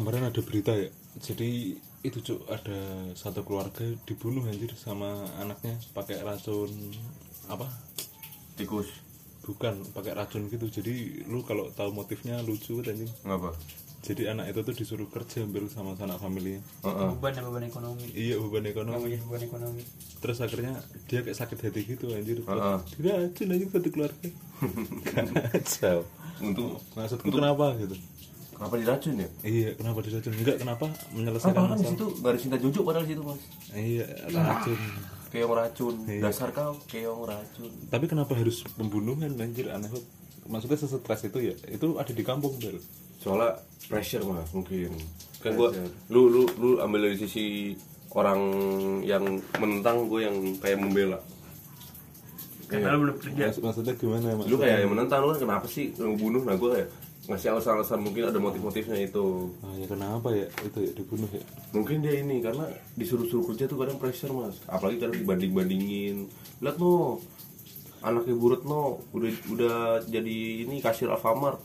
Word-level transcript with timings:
kemarin 0.00 0.32
ada 0.32 0.40
berita 0.40 0.72
ya 0.72 0.88
jadi 1.20 1.76
itu 2.00 2.18
cuk 2.22 2.48
ada 2.48 3.10
satu 3.12 3.44
keluarga 3.44 3.84
dibunuh 4.08 4.46
anjir 4.48 4.72
sama 4.72 5.26
anaknya 5.36 5.76
pakai 5.92 6.22
racun 6.24 6.70
apa? 7.50 7.66
Tikus. 8.56 8.88
Bukan 9.44 9.90
pakai 9.92 10.14
racun 10.14 10.46
gitu 10.48 10.70
jadi 10.70 11.26
lu 11.26 11.42
kalau 11.42 11.68
tahu 11.74 11.92
motifnya 11.92 12.40
lucu 12.46 12.80
anjing. 12.80 13.10
Ngapa? 13.26 13.52
Jadi 14.00 14.32
anak 14.32 14.48
itu 14.48 14.64
tuh 14.64 14.72
disuruh 14.72 15.08
kerja 15.12 15.44
hampir 15.44 15.60
sama 15.68 15.92
sanak 15.92 16.16
familinya. 16.16 16.64
Heeh. 16.88 17.08
beban 17.20 17.36
ya 17.36 17.42
beban 17.44 17.64
ekonomi. 17.68 18.06
Iya 18.16 18.36
beban 18.40 18.64
ekonomi. 18.64 18.96
Menjadi 18.96 19.20
beban 19.28 19.42
ekonomi. 19.44 19.82
Terus 20.24 20.38
akhirnya 20.40 20.74
dia 21.04 21.20
kayak 21.20 21.36
sakit 21.36 21.58
hati 21.68 21.80
gitu 21.84 22.16
anjir. 22.16 22.40
Heeh. 22.40 22.78
diracun 22.96 23.52
anjing 23.52 23.68
satu 23.68 23.88
keluarga. 23.92 24.28
Kacau 25.12 26.00
untuk 26.40 26.80
maksudku 26.96 27.28
kenapa 27.28 27.76
gitu 27.76 27.96
kenapa 28.60 28.76
diracun 28.76 29.14
ya? 29.16 29.28
Iya 29.40 29.68
kenapa 29.72 29.98
diracun? 30.04 30.32
Enggak 30.36 30.56
kenapa 30.60 30.82
kan 30.84 30.92
menyelesaikan 31.16 31.56
padahal 31.56 31.70
kan 31.72 31.78
di 31.80 31.88
situ 31.88 32.04
nggak 32.12 32.28
ada 32.28 32.38
cinta 32.38 32.56
junjuk 32.60 32.82
padahal 32.84 33.04
di 33.04 33.10
situ 33.10 33.22
mas. 33.24 33.40
Iya 33.72 34.04
racun. 34.28 34.78
Keong 35.30 35.52
racun. 35.54 35.94
Iya. 36.04 36.20
dasar 36.20 36.48
kau 36.52 36.72
keong 36.84 37.22
racun. 37.24 37.72
Tapi 37.88 38.04
kenapa 38.04 38.32
harus 38.36 38.60
pembunuhan 38.76 39.32
anjir 39.32 39.72
aneh 39.72 39.88
maksudnya 40.44 40.76
sesetres 40.76 41.24
itu 41.24 41.38
ya 41.40 41.54
itu 41.72 41.96
ada 41.96 42.12
di 42.12 42.20
kampung 42.20 42.52
bel. 42.60 42.76
Soalnya 43.16 43.56
pressure 43.88 44.28
mas 44.28 44.52
mungkin. 44.52 44.92
Kan 45.40 45.56
gua 45.56 45.72
lu 46.12 46.28
lu 46.28 46.42
lu 46.60 46.70
ambil 46.78 47.08
dari 47.08 47.16
sisi 47.16 47.72
orang 48.10 48.40
yang 49.00 49.22
menentang 49.56 50.04
gue 50.04 50.20
yang 50.20 50.36
kayak 50.58 50.76
membela. 50.76 51.16
Karena 52.66 52.94
lu 52.94 53.06
belum 53.06 53.16
kerja 53.18 53.44
Maksud- 53.50 53.62
maksudnya 53.62 53.94
gimana 53.94 54.26
lu 54.30 54.36
maksudnya 54.42 54.58
kayak 54.60 54.78
yang 54.82 54.90
menentang 54.94 55.18
lu 55.22 55.28
kan 55.30 55.38
kenapa 55.40 55.66
sih 55.66 55.90
lu 55.94 56.14
bunuh? 56.14 56.42
Nah 56.42 56.54
gue 56.54 56.70
kayak 56.70 56.88
ngasih 57.30 57.54
alasan-alasan 57.54 58.02
mungkin 58.02 58.26
ada 58.26 58.42
motif-motifnya 58.42 58.98
itu. 59.06 59.54
Ah, 59.62 59.70
ya 59.78 59.86
kenapa 59.86 60.34
ya? 60.34 60.50
Itu 60.66 60.82
ya 60.82 60.90
dibunuh 60.90 61.30
ya? 61.30 61.46
Mungkin 61.70 62.02
dia 62.02 62.18
ini 62.18 62.42
karena 62.42 62.66
disuruh-suruh 62.98 63.54
kerja 63.54 63.70
tuh 63.70 63.78
kadang 63.78 64.02
pressure 64.02 64.34
mas. 64.34 64.58
Apalagi 64.66 64.98
kadang 64.98 65.22
dibanding-bandingin. 65.22 66.26
Lihat 66.58 66.76
no. 66.82 67.22
Anaknya 68.02 68.34
burut 68.34 68.66
no. 68.66 69.06
Udah 69.14 69.30
udah 69.46 69.76
jadi 70.10 70.66
ini 70.66 70.82
kasir 70.82 71.06
Alfamart. 71.06 71.62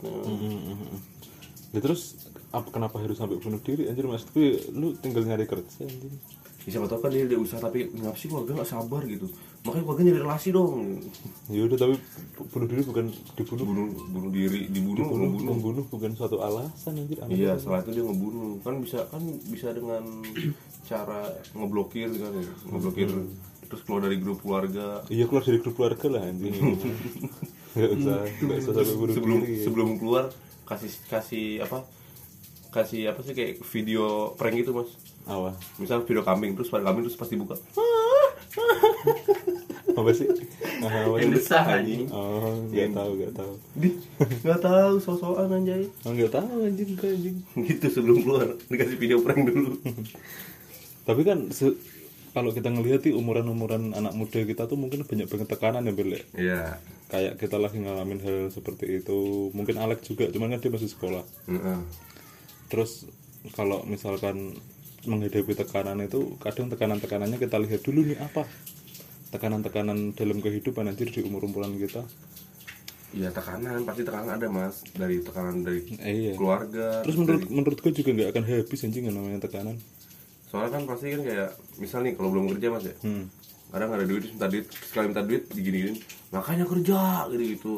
Ya 1.74 1.82
terus 1.82 2.14
apa 2.54 2.70
kenapa 2.70 3.02
harus 3.02 3.18
sampai 3.18 3.36
bunuh 3.36 3.60
diri 3.60 3.90
anjir 3.90 4.06
maksudku 4.06 4.38
ya, 4.38 4.56
lu 4.72 4.96
tinggal 4.96 5.26
nyari 5.28 5.44
kerja 5.44 5.82
anjir 5.82 6.14
ya, 6.66 6.74
siapa 6.74 6.90
tahu 6.90 6.98
kan 6.98 7.10
dia 7.14 7.22
udah 7.24 7.38
usaha 7.38 7.62
tapi 7.62 7.86
ngapa 7.94 8.18
sih 8.18 8.26
keluarga 8.26 8.58
nggak 8.58 8.66
sabar 8.66 9.02
gitu? 9.06 9.30
Makanya 9.62 9.82
keluarga 9.86 10.02
nyari 10.02 10.20
relasi 10.20 10.48
dong. 10.50 10.98
Ya 11.46 11.62
udah 11.62 11.78
tapi 11.78 11.94
bu- 12.34 12.48
bunuh 12.50 12.66
diri 12.66 12.82
bukan 12.82 13.04
dibunuh. 13.38 13.64
Bunuh 13.66 13.86
bunuh 14.10 14.30
diri 14.34 14.60
dibunuh 14.66 15.06
dibunuh 15.06 15.26
ngebunuh 15.30 15.54
membunuh 15.54 15.84
bukan 15.86 16.10
suatu 16.18 16.42
alasan 16.42 16.98
anjir 16.98 17.22
iya 17.30 17.54
setelah 17.54 17.86
itu 17.86 17.90
dia 17.94 18.02
ngebunuh. 18.02 18.58
Kan 18.66 18.82
bisa 18.82 18.98
kan 19.06 19.22
bisa 19.46 19.70
dengan 19.70 20.02
cara 20.82 21.30
ngeblokir 21.54 22.10
kan 22.18 22.30
ya 22.34 22.44
ngeblokir. 22.66 23.08
Terus 23.66 23.82
keluar 23.86 24.00
dari 24.06 24.18
grup 24.18 24.38
keluarga. 24.42 25.06
Iya 25.06 25.24
keluar 25.30 25.42
dari 25.46 25.58
grup 25.62 25.74
keluarga 25.78 26.06
lah 26.18 26.22
anjir 26.26 26.50
nggak 27.76 27.90
usah 27.92 28.18
nggak 28.40 28.58
usah 28.58 28.72
sampai 28.72 28.96
bunuh 28.96 29.14
sebelum 29.14 29.38
diri 29.44 29.56
sebelum 29.62 29.88
keluar 30.00 30.24
kasih 30.66 30.90
kasih 31.06 31.46
apa? 31.62 31.86
Kasih 32.74 33.08
apa 33.08 33.20
sih 33.24 33.32
kayak 33.32 33.62
video 33.72 34.34
prank 34.36 34.60
gitu 34.60 34.76
mas 34.76 34.90
apa? 35.26 35.50
Misal 35.76 36.02
video 36.02 36.22
kambing 36.22 36.54
terus 36.54 36.70
pada 36.70 36.82
kambing 36.82 37.04
terus 37.04 37.14
pasti 37.14 37.34
buka 37.34 37.58
apa 39.96 40.10
sih? 40.12 40.28
Ah, 40.84 41.08
apa 41.08 41.16
yang 41.18 41.32
desah 41.32 41.64
anjing. 41.64 42.04
Oh 42.12 42.52
nggak 42.68 42.92
tahu 42.92 43.10
nggak 43.16 43.34
tahu. 43.34 43.52
Di 43.74 43.88
nggak 44.44 44.60
tahu 44.60 44.92
sosokan 44.98 45.48
anjay. 45.50 45.88
Oh 46.04 46.12
nggak 46.12 46.30
tahu 46.30 46.56
anjing 46.62 46.88
enggak 46.92 47.10
anjing. 47.10 47.36
Gitu 47.56 47.86
sebelum 47.90 48.20
keluar. 48.20 48.48
Dikasih 48.68 48.96
video 48.96 49.18
prank 49.20 49.48
dulu. 49.48 49.80
Tapi 51.02 51.22
kan 51.22 51.48
se- 51.48 51.78
kalau 52.30 52.52
kita 52.52 52.68
ngelihat 52.68 53.00
sih 53.00 53.16
umuran-umuran 53.16 53.96
anak 53.96 54.12
muda 54.12 54.44
kita 54.44 54.68
tuh 54.68 54.76
mungkin 54.76 55.08
banyak 55.08 55.24
banget 55.24 55.48
tekanan 55.48 55.88
ya 55.88 55.92
Bel 55.96 56.12
ya. 56.12 56.22
iya. 56.36 56.62
Kayak 57.08 57.40
kita 57.40 57.56
lagi 57.56 57.80
ngalamin 57.80 58.20
hal 58.20 58.52
seperti 58.52 59.00
itu. 59.00 59.48
Mungkin 59.56 59.80
Alex 59.80 60.04
juga 60.04 60.28
cuman 60.28 60.52
kan 60.52 60.60
dia 60.60 60.70
masih 60.70 60.90
sekolah. 60.92 61.24
Heeh. 61.48 61.78
terus 62.66 63.06
kalau 63.54 63.86
misalkan 63.86 64.58
menghadapi 65.06 65.54
tekanan 65.54 66.04
itu 66.04 66.36
kadang 66.42 66.68
tekanan-tekanannya 66.68 67.38
kita 67.38 67.56
lihat 67.62 67.80
dulu 67.86 68.02
nih 68.06 68.18
apa 68.20 68.44
tekanan-tekanan 69.30 70.14
dalam 70.14 70.38
kehidupan 70.42 70.90
anjir 70.90 71.10
di 71.10 71.24
umur-umuran 71.24 71.74
kita? 71.78 72.02
Iya 73.16 73.30
tekanan 73.32 73.86
pasti 73.86 74.02
tekanan 74.02 74.36
ada 74.36 74.46
mas. 74.50 74.82
Dari 74.92 75.22
tekanan 75.22 75.64
dari 75.64 75.80
eh, 76.02 76.14
iya. 76.14 76.32
keluarga 76.36 77.00
terus 77.06 77.16
menurut 77.16 77.46
menurut 77.48 77.78
gue 77.80 77.92
juga 77.94 78.10
nggak 78.12 78.30
akan 78.34 78.44
habis 78.44 78.80
anjing 78.84 79.04
namanya 79.08 79.40
tekanan. 79.46 79.76
Soalnya 80.46 80.70
kan 80.78 80.82
pasti 80.90 81.06
kan 81.14 81.22
kayak 81.24 81.50
misal 81.78 82.02
nih 82.04 82.14
kalau 82.18 82.28
belum 82.34 82.52
kerja 82.54 82.66
mas 82.70 82.86
ya. 82.86 82.96
Hmm. 83.02 83.26
kadang 83.66 83.90
ada 83.98 84.06
duit 84.06 84.30
minta 84.30 84.46
duit 84.46 84.70
sekali 84.70 85.10
minta 85.10 85.26
duit 85.26 85.50
digini-gini 85.50 85.98
makanya 86.30 86.70
kerja 86.70 87.26
gitu 87.34 87.44
gitu 87.50 87.76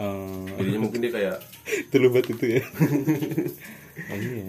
Eh, 0.00 0.44
jadinya 0.56 0.80
mungkin 0.88 1.04
dia 1.04 1.12
kayak 1.12 1.36
itu 1.92 1.96
lebat 2.00 2.24
itu 2.24 2.44
ya. 2.56 2.64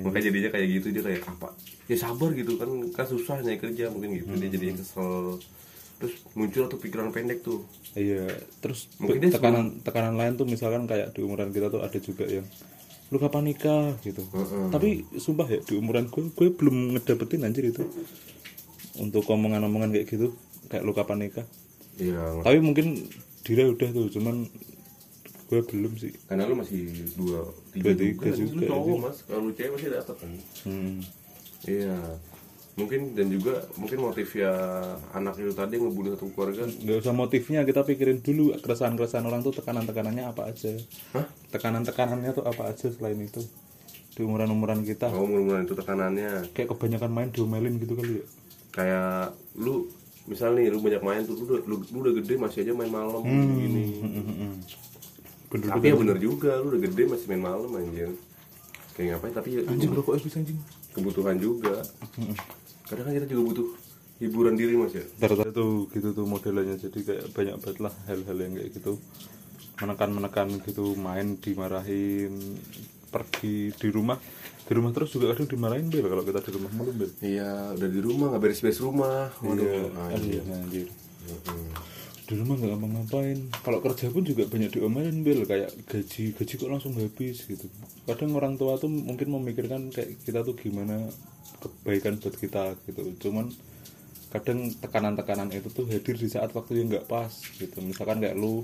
makanya 0.01 0.23
jadinya 0.29 0.49
kayak 0.49 0.67
gitu 0.69 0.87
dia 0.91 1.03
kayak 1.03 1.23
apa? 1.27 1.49
Ya 1.85 1.97
sabar 1.97 2.31
gitu 2.31 2.55
kan 2.55 2.69
kan 2.91 3.05
susah 3.05 3.41
nyari 3.41 3.57
kerja 3.57 3.89
mungkin 3.89 4.15
gitu. 4.15 4.31
Dia 4.33 4.49
jadinya 4.49 4.75
kesel. 4.79 5.37
Terus 6.01 6.13
muncul 6.33 6.65
tuh 6.65 6.79
pikiran 6.79 7.09
pendek 7.09 7.41
tuh. 7.41 7.61
Iya, 7.93 8.25
terus 8.57 8.89
Mungkin 8.97 9.19
be- 9.19 9.23
dia 9.23 9.31
tekanan 9.31 9.81
tekanan 9.81 10.15
lain 10.15 10.33
tuh 10.33 10.45
misalkan 10.45 10.85
kayak 10.85 11.13
di 11.13 11.21
umuran 11.21 11.49
kita 11.49 11.69
tuh 11.69 11.81
ada 11.81 11.97
juga 11.97 12.25
yang 12.25 12.45
lu 13.11 13.19
kapan 13.19 13.43
nikah? 13.45 13.93
gitu. 14.01 14.23
Tapi 14.71 15.03
sumpah 15.15 15.45
ya 15.45 15.59
di 15.59 15.75
umuran 15.75 16.07
gue 16.07 16.31
gue 16.31 16.47
belum 16.49 16.95
ngedapetin 16.95 17.43
anjir 17.43 17.69
itu. 17.69 17.83
Untuk 18.97 19.23
omongan-omongan 19.25 19.93
kayak 19.93 20.07
gitu 20.09 20.33
kayak 20.67 20.83
lu 20.83 20.91
kapan 20.91 21.27
nikah. 21.27 21.45
iya. 21.97 22.39
Tapi 22.41 22.57
mungkin 22.59 23.07
Dira 23.41 23.65
udah 23.65 23.89
tuh, 23.89 24.05
cuman 24.13 24.45
gue 25.51 25.59
belum 25.61 25.93
sih. 25.95 26.15
karena 26.25 26.47
lu 26.47 26.55
masih 26.55 26.79
dua 27.13 27.43
tiga, 27.69 27.91
Dua, 27.91 27.99
tiga 27.99 28.29
juga, 28.31 28.31
juga, 28.33 28.55
lu 28.55 28.61
cowok 28.65 28.97
mas 28.97 29.17
kalau 29.21 29.41
lu 29.43 29.51
cewek 29.51 29.71
masih 29.75 29.89
dapat 29.91 30.15
kan 30.15 30.31
Hmm. 30.63 30.97
iya 31.67 31.97
mungkin 32.71 33.11
dan 33.11 33.27
juga 33.27 33.53
mungkin 33.75 33.99
motif 33.99 34.31
ya 34.33 34.47
anak 35.11 35.35
itu 35.35 35.51
tadi 35.51 35.75
ngebunuh 35.75 36.15
satu 36.15 36.31
keluarga 36.31 36.63
Gak 36.63 36.97
usah 36.97 37.11
motifnya, 37.11 37.61
kita 37.61 37.83
pikirin 37.83 38.19
dulu 38.19 38.55
keresahan-keresahan 38.55 39.21
orang 39.21 39.41
tuh 39.41 39.51
tekanan-tekanannya 39.53 40.23
apa 40.25 40.47
aja. 40.47 40.71
Hah? 41.11 41.27
Tekanan-tekanannya 41.51 42.31
tuh 42.31 42.47
apa 42.47 42.71
aja 42.71 42.87
selain 42.87 43.19
itu 43.19 43.43
di 44.11 44.23
umuran-umuran 44.23 44.81
kita. 44.81 45.07
oh 45.09 45.23
mudah 45.23 45.61
itu 45.61 45.71
tekanannya 45.73 46.47
Kayak 46.49 46.71
kebanyakan 46.71 47.11
main 47.11 47.29
diomelin 47.29 47.75
gitu 47.75 47.93
kali 47.93 48.13
ya. 48.17 48.25
kayak 48.71 49.35
lu 49.55 49.91
misal 50.23 50.51
nih 50.53 50.67
lu 50.67 50.79
banyak 50.79 50.99
main 51.01 51.21
tuh 51.21 51.33
lu 51.33 51.43
udah, 51.45 51.59
lu, 51.65 51.75
lu 51.81 51.97
udah 52.01 52.13
gede 52.17 52.33
masih 52.35 52.59
aja 52.61 52.71
main 52.71 52.87
malam 52.87 53.19
gini 53.53 53.99
Bener 55.51 55.67
tapi 55.67 55.91
ya 55.91 55.95
bener 55.99 56.17
juga 56.17 56.63
lu 56.63 56.71
udah 56.71 56.81
gede 56.87 57.03
masih 57.11 57.27
main 57.27 57.43
malam 57.43 57.71
anjir 57.75 58.09
kayak 58.95 59.19
ngapain? 59.19 59.33
Tapi 59.35 59.49
ya 59.51 59.61
anjing 59.67 59.91
rokok 59.91 60.15
habis 60.15 60.35
anjing. 60.39 60.59
kebutuhan 60.91 61.39
juga. 61.39 61.83
Kadang 62.87 63.05
kan 63.07 63.13
kita 63.15 63.27
juga 63.31 63.43
butuh 63.47 63.67
hiburan 64.19 64.53
diri 64.59 64.75
mas 64.75 64.93
ya. 64.95 65.03
Tuh 65.51 65.87
gitu 65.91 66.11
tuh 66.11 66.25
modelnya 66.27 66.75
jadi 66.75 66.99
kayak 66.99 67.25
banyak 67.31 67.55
banget 67.63 67.77
lah 67.79 67.93
hal-hal 68.07 68.37
yang 68.37 68.53
kayak 68.59 68.69
gitu. 68.75 68.99
Menekan-menekan 69.79 70.47
gitu 70.67 70.95
main 70.99 71.39
dimarahin 71.39 72.59
pergi 73.11 73.71
di 73.75 73.87
rumah. 73.91 74.19
Di 74.67 74.71
rumah 74.77 74.91
terus 74.95 75.11
juga 75.11 75.35
kadang 75.35 75.51
dimarahin 75.51 75.87
bel 75.91 76.07
kalau 76.07 76.23
kita 76.23 76.39
di 76.47 76.51
rumah 76.55 76.71
mulu 76.71 76.91
bel 76.95 77.11
iya 77.19 77.75
udah 77.75 77.89
di 77.91 77.99
rumah 77.99 78.25
nggak 78.31 78.43
beres-beres 78.43 78.79
rumah. 78.79 79.27
Waduh 79.43 79.67
iya 79.67 79.83
anjir. 80.15 80.41
anjir, 80.43 80.43
anjir. 80.47 80.87
Di 82.31 82.39
rumah 82.39 82.55
nggak 82.55 82.71
ngapa-ngapain 82.71 83.39
kalau 83.59 83.83
kerja 83.83 84.07
pun 84.07 84.23
juga 84.23 84.47
banyak 84.47 84.71
diomelin 84.71 85.19
bel 85.19 85.43
kayak 85.43 85.75
gaji 85.83 86.31
gaji 86.31 86.53
kok 86.55 86.71
langsung 86.71 86.95
habis 86.95 87.43
gitu. 87.43 87.67
Kadang 88.07 88.31
orang 88.39 88.55
tua 88.55 88.79
tuh 88.79 88.87
mungkin 88.87 89.35
memikirkan 89.35 89.91
kayak 89.91 90.23
kita 90.23 90.47
tuh 90.47 90.55
gimana 90.55 91.11
kebaikan 91.59 92.15
buat 92.23 92.35
kita 92.39 92.79
gitu. 92.87 93.27
Cuman 93.27 93.51
kadang 94.31 94.71
tekanan-tekanan 94.79 95.51
itu 95.51 95.67
tuh 95.75 95.83
hadir 95.91 96.15
di 96.15 96.31
saat 96.31 96.55
waktu 96.55 96.79
yang 96.79 96.87
nggak 96.87 97.11
pas 97.11 97.27
gitu. 97.59 97.83
Misalkan 97.83 98.23
kayak 98.23 98.39
lu 98.39 98.63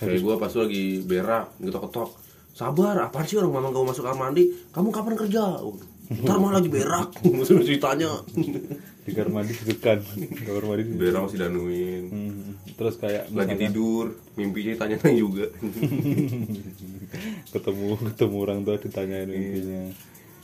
kayak 0.00 0.24
gua 0.24 0.40
pas 0.40 0.48
lu 0.56 0.64
lagi 0.64 1.04
berak 1.04 1.52
ketok-ketok 1.60 2.10
sabar 2.56 2.96
apaan 3.08 3.28
sih 3.28 3.36
orang 3.36 3.60
mama 3.60 3.68
kamu 3.76 3.92
masuk 3.92 4.08
kamar 4.08 4.32
mandi? 4.32 4.56
Kamu 4.72 4.88
kapan 4.88 5.20
kerja 5.20 5.60
ntar 6.10 6.36
malah 6.36 6.58
lagi 6.58 6.68
berak. 6.68 7.14
Ceritanya 7.66 8.10
di 9.02 9.10
kamar 9.10 9.42
mandi 9.42 9.50
degan 9.66 9.98
kamar 10.46 10.62
mandi 10.62 10.82
di- 10.86 10.94
berak 10.94 11.20
masih 11.26 11.38
danuin 11.38 12.02
Hmm, 12.06 12.54
terus 12.78 12.94
kayak 12.96 13.26
lagi 13.30 13.52
misalkan 13.52 13.58
tidur 13.58 14.04
mimpinya 14.34 14.72
tanya 14.78 14.96
tanya 14.96 15.18
juga. 15.18 15.46
Ketemu 17.52 17.86
ketemu 18.02 18.34
orang 18.38 18.58
tua 18.62 18.76
ditanyain 18.78 19.26
mimpinya. 19.26 19.80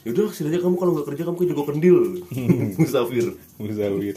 Yaudah 0.03 0.31
setidaknya 0.31 0.61
kamu 0.63 0.75
kalau 0.77 0.91
nggak 0.95 1.07
kerja 1.07 1.23
kamu 1.23 1.37
ke 1.37 1.45
Joko 1.49 1.63
Kendil 1.65 1.97
musafir. 2.81 3.27
Musawir 3.57 4.17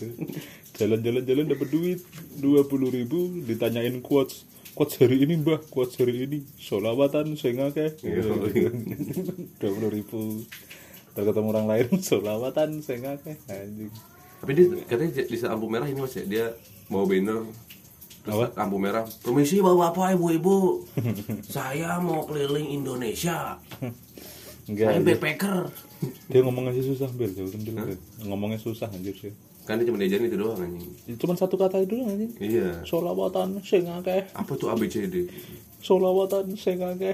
jalan-jalan 0.71 1.21
jalan 1.23 1.45
dapat 1.47 1.67
duit. 1.69 1.99
Dua 2.35 2.63
puluh 2.63 2.89
ribu 2.89 3.29
ditanyain 3.41 3.99
quotes. 3.99 4.47
Kuat 4.71 4.87
jari 4.95 5.19
ini 5.21 5.35
mbah. 5.35 5.59
Kuat 5.67 5.91
jari 5.94 6.23
ini. 6.23 6.39
Solawatan 6.55 7.35
saya 7.35 7.51
ngake 7.59 7.99
Iya. 8.01 8.23
dua 9.59 9.69
puluh 9.69 9.89
ribu 9.91 10.41
ketemu 11.13 11.47
orang 11.51 11.67
lain 11.67 11.87
solawatan 12.07 12.69
saya 12.79 12.97
ngake 13.03 13.33
anjing. 13.47 13.91
Tapi 14.41 14.51
dia 14.57 14.65
katanya 14.87 15.11
di 15.21 15.37
lampu 15.37 15.67
merah 15.69 15.87
ini 15.87 15.99
mas 16.01 16.15
ya? 16.15 16.23
Dia 16.25 16.45
bawa 16.87 17.05
banner 17.05 17.39
terus 18.21 18.37
Apa? 18.37 18.45
lampu 18.53 18.77
merah 18.77 19.03
permisi 19.21 19.59
bapak-bapak 19.59 20.13
ibu-ibu? 20.13 20.85
Saya 21.55 21.97
mau 21.97 22.25
keliling 22.25 22.69
Indonesia. 22.71 23.57
Enggak 24.69 24.93
saya 24.93 25.01
backpacker. 25.01 25.57
dia 26.29 26.39
ngomongnya 26.45 26.71
sih 26.77 26.85
susah 26.85 27.09
bil 27.11 27.33
jauh 27.33 27.49
Bil. 27.49 27.97
ngomongnya 28.23 28.61
susah 28.61 28.87
anjir 28.93 29.17
sih. 29.17 29.33
Kan 29.65 29.81
dia 29.81 29.89
cuma 29.89 29.97
diajarin 29.97 30.29
itu 30.29 30.37
doang 30.37 30.57
anjing. 30.61 31.17
Cuman 31.17 31.33
satu 31.33 31.57
kata 31.57 31.81
itu 31.81 31.97
doang 31.97 32.13
anjing. 32.13 32.31
Iya. 32.37 32.85
Solawatan 32.85 33.57
saya 33.65 33.81
ngake 33.89 34.31
apa 34.37 34.51
tuh 34.53 34.69
ABCD 34.69 35.27
solawatan 35.81 36.53
saya 36.53 36.77
ngake 36.77 37.11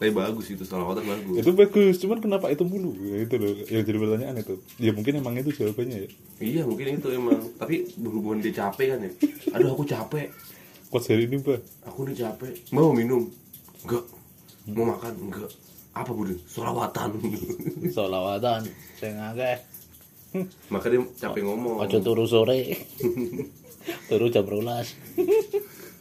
tapi 0.00 0.16
bagus 0.16 0.48
itu 0.48 0.64
salawatan 0.64 1.04
bagus. 1.04 1.44
Itu 1.44 1.52
bagus 1.52 2.00
cuman 2.00 2.24
kenapa 2.24 2.48
itu 2.48 2.64
mulu? 2.64 2.96
Ya, 3.04 3.20
itu 3.20 3.36
loh 3.36 3.52
yang 3.68 3.84
jadi 3.84 3.98
pertanyaan 4.00 4.36
itu. 4.40 4.56
Ya 4.80 4.96
mungkin 4.96 5.20
emang 5.20 5.36
itu 5.36 5.52
jawabannya 5.52 6.08
ya. 6.08 6.08
Iya 6.40 6.62
mungkin 6.64 6.96
itu 6.96 7.08
emang. 7.12 7.36
Tapi 7.60 7.84
berhubungan 8.00 8.40
dia 8.40 8.64
capek 8.64 8.96
kan 8.96 8.98
ya? 9.04 9.12
Aduh 9.52 9.76
aku 9.76 9.84
capek. 9.84 10.32
Kuat 10.88 11.04
jari 11.04 11.28
ini 11.28 11.44
mbah 11.44 11.60
aku 11.84 12.08
udah 12.08 12.16
capek. 12.16 12.72
Mau 12.72 12.96
minum? 12.96 13.28
Enggak. 13.84 14.08
Mau 14.72 14.88
makan? 14.88 15.12
Enggak. 15.20 15.52
Apa 15.92 16.10
budi 16.16 16.32
solawatan 16.48 17.20
solawatan 17.92 18.64
saya 18.98 19.12
ngake 19.20 19.52
maka 20.70 20.86
dia 20.86 21.02
capek 21.18 21.42
ngomong. 21.42 21.82
Ojo 21.82 21.98
turu 22.00 22.24
sore. 22.24 22.72
turu 24.08 24.30
jam 24.30 24.46
rolas. 24.46 24.94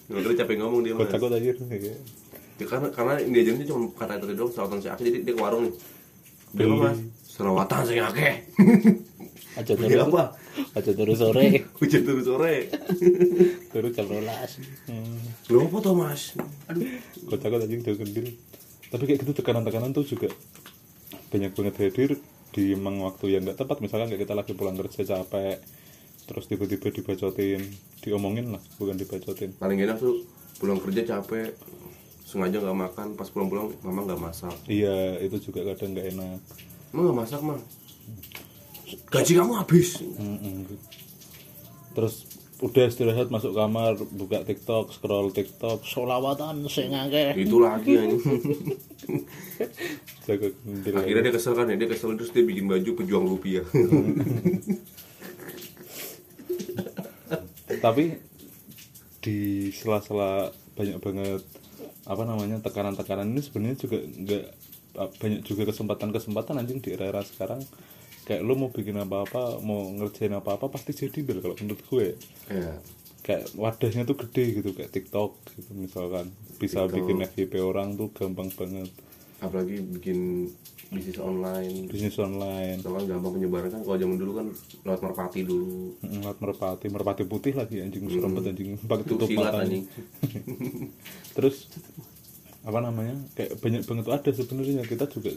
maka 0.08 0.24
dia 0.24 0.46
capek 0.46 0.56
ngomong 0.62 0.88
dia 0.88 0.94
mas. 0.96 1.10
Takut 1.10 1.34
aja 1.34 1.52
Ya, 2.60 2.66
karena 2.68 2.88
karena 2.92 3.14
dia 3.24 3.42
ajarnya 3.48 3.66
cuma 3.72 3.88
kata 3.96 4.20
itu 4.20 4.36
doang 4.36 4.52
selawatan 4.52 4.84
si 4.84 4.88
akeh 4.92 5.04
jadi 5.08 5.18
dia 5.24 5.34
ke 5.34 5.40
warung 5.40 5.64
nih. 5.68 5.74
Dia 6.60 6.66
apa 6.68 6.76
mas? 6.76 6.98
Selawatan 7.24 7.82
si 7.88 7.96
akeh 7.96 8.34
Aja 9.60 9.74
turu. 9.76 10.00
apa? 10.12 10.24
Aja 10.76 10.92
turu 10.96 11.14
sore. 11.16 11.68
hujan 11.80 12.02
terus 12.08 12.24
sore. 12.28 12.72
Turu 13.72 13.88
jam 13.92 14.08
rolas. 14.08 14.56
Hmm. 14.88 15.20
lu 15.52 15.68
apa 15.68 15.78
tuh 15.84 15.96
mas? 15.96 16.22
Aduh. 16.72 16.86
Kok 17.28 17.40
takut 17.40 17.60
aja 17.60 17.76
udah 17.76 17.96
kendil. 17.96 18.28
Tapi 18.90 19.04
kayak 19.04 19.20
gitu 19.24 19.32
tekanan-tekanan 19.40 19.92
tuh 19.92 20.08
juga 20.08 20.32
banyak 21.30 21.52
banget 21.54 21.76
hadir 21.80 22.10
di 22.56 22.74
emang 22.74 23.04
waktu 23.04 23.36
yang 23.36 23.44
nggak 23.44 23.60
tepat. 23.60 23.84
Misalkan 23.84 24.08
kayak 24.12 24.22
kita 24.24 24.34
lagi 24.36 24.52
pulang 24.56 24.76
kerja 24.80 25.02
capek 25.04 25.60
terus 26.28 26.46
tiba-tiba 26.48 26.88
dibacotin. 26.92 27.62
Diomongin 28.00 28.56
lah 28.56 28.62
bukan 28.80 28.96
dibacotin. 28.96 29.60
Paling 29.60 29.80
enak 29.84 30.00
tuh 30.00 30.24
pulang 30.60 30.80
kerja 30.80 31.04
capek 31.04 31.52
sengaja 32.30 32.62
nggak 32.62 32.78
makan 32.78 33.18
pas 33.18 33.26
pulang-pulang 33.34 33.74
mama 33.82 34.06
nggak 34.06 34.22
masak. 34.22 34.54
Iya 34.70 35.18
itu 35.26 35.50
juga 35.50 35.66
kadang 35.74 35.98
nggak 35.98 36.14
enak. 36.14 36.38
Emang 36.94 37.04
nggak 37.10 37.18
masak 37.26 37.42
mah 37.42 37.58
gaji 39.10 39.34
kamu 39.34 39.54
habis. 39.58 39.98
Terus 41.98 42.30
udah 42.62 42.86
istirahat 42.86 43.34
masuk 43.34 43.58
kamar 43.58 43.98
buka 44.14 44.46
tiktok 44.46 44.92
scroll 44.94 45.32
tiktok 45.32 45.80
solawatan 45.88 46.68
sing 46.68 46.92
ngake 46.92 47.40
itu 47.40 47.56
lagi 47.56 47.96
akhirnya 50.30 51.26
dia 51.26 51.34
kesel 51.34 51.58
kan 51.58 51.66
ya? 51.66 51.80
Dia 51.80 51.90
kesel 51.90 52.14
terus 52.14 52.30
dia 52.30 52.46
bikin 52.46 52.70
baju 52.70 52.92
pejuang 53.02 53.26
rupiah. 53.26 53.66
Tapi 57.86 58.14
di 59.26 59.72
sela-sela 59.74 60.54
banyak 60.78 61.02
banget 61.02 61.42
apa 62.10 62.24
namanya 62.26 62.58
tekanan-tekanan 62.66 63.30
ini 63.30 63.42
sebenarnya 63.46 63.78
juga 63.86 63.98
nggak 64.02 64.46
banyak 65.22 65.42
juga 65.46 65.70
kesempatan-kesempatan 65.70 66.58
anjing 66.58 66.82
di 66.82 66.90
era-era 66.98 67.22
sekarang. 67.22 67.62
Kayak 68.26 68.46
lu 68.46 68.58
mau 68.58 68.70
bikin 68.74 68.98
apa-apa 68.98 69.62
mau 69.62 69.90
ngerjain 69.94 70.34
apa-apa 70.34 70.74
pasti 70.74 70.94
jadi 70.98 71.22
bil 71.22 71.42
kalau 71.42 71.56
menurut 71.62 71.82
gue. 71.86 72.08
Ya 72.50 72.82
kayak 73.30 73.54
wadahnya 73.54 74.10
tuh 74.10 74.18
gede 74.26 74.58
gitu 74.58 74.74
kayak 74.74 74.90
TikTok 74.90 75.38
gitu 75.54 75.72
misalkan. 75.78 76.34
Bisa 76.58 76.90
TikTok. 76.90 76.96
bikin 76.98 77.18
FYP 77.30 77.54
orang 77.62 77.94
tuh 77.94 78.10
gampang 78.10 78.50
banget. 78.58 78.90
Apalagi 79.40 79.86
bikin 79.86 80.50
bisnis 80.90 81.22
online. 81.22 81.86
Bisnis 81.94 82.18
online. 82.18 82.82
Soalnya 82.82 83.16
gampang 83.16 83.38
penyebaran 83.38 83.70
kan 83.70 83.82
kalau 83.86 84.02
zaman 84.02 84.18
dulu 84.18 84.32
kan 84.42 84.48
lewat 84.82 85.00
merpati 85.06 85.40
dulu. 85.46 85.94
Ngeliat 86.02 86.38
merpati. 86.42 86.86
Merpati 86.90 87.24
putih 87.30 87.54
lagi 87.54 87.86
anjing 87.86 88.10
serem 88.10 88.34
banget 88.34 88.58
anjing 88.58 88.70
pakai 88.82 89.06
tutup 89.06 89.30
mata. 89.38 89.62
anjing. 89.62 89.86
Terus 91.38 91.70
apa 92.70 92.80
namanya 92.86 93.18
kayak 93.34 93.58
banyak 93.58 93.82
banget 93.82 94.04
tuh 94.06 94.14
ada 94.14 94.30
sebenarnya. 94.32 94.82
Kita 94.86 95.10
juga 95.10 95.34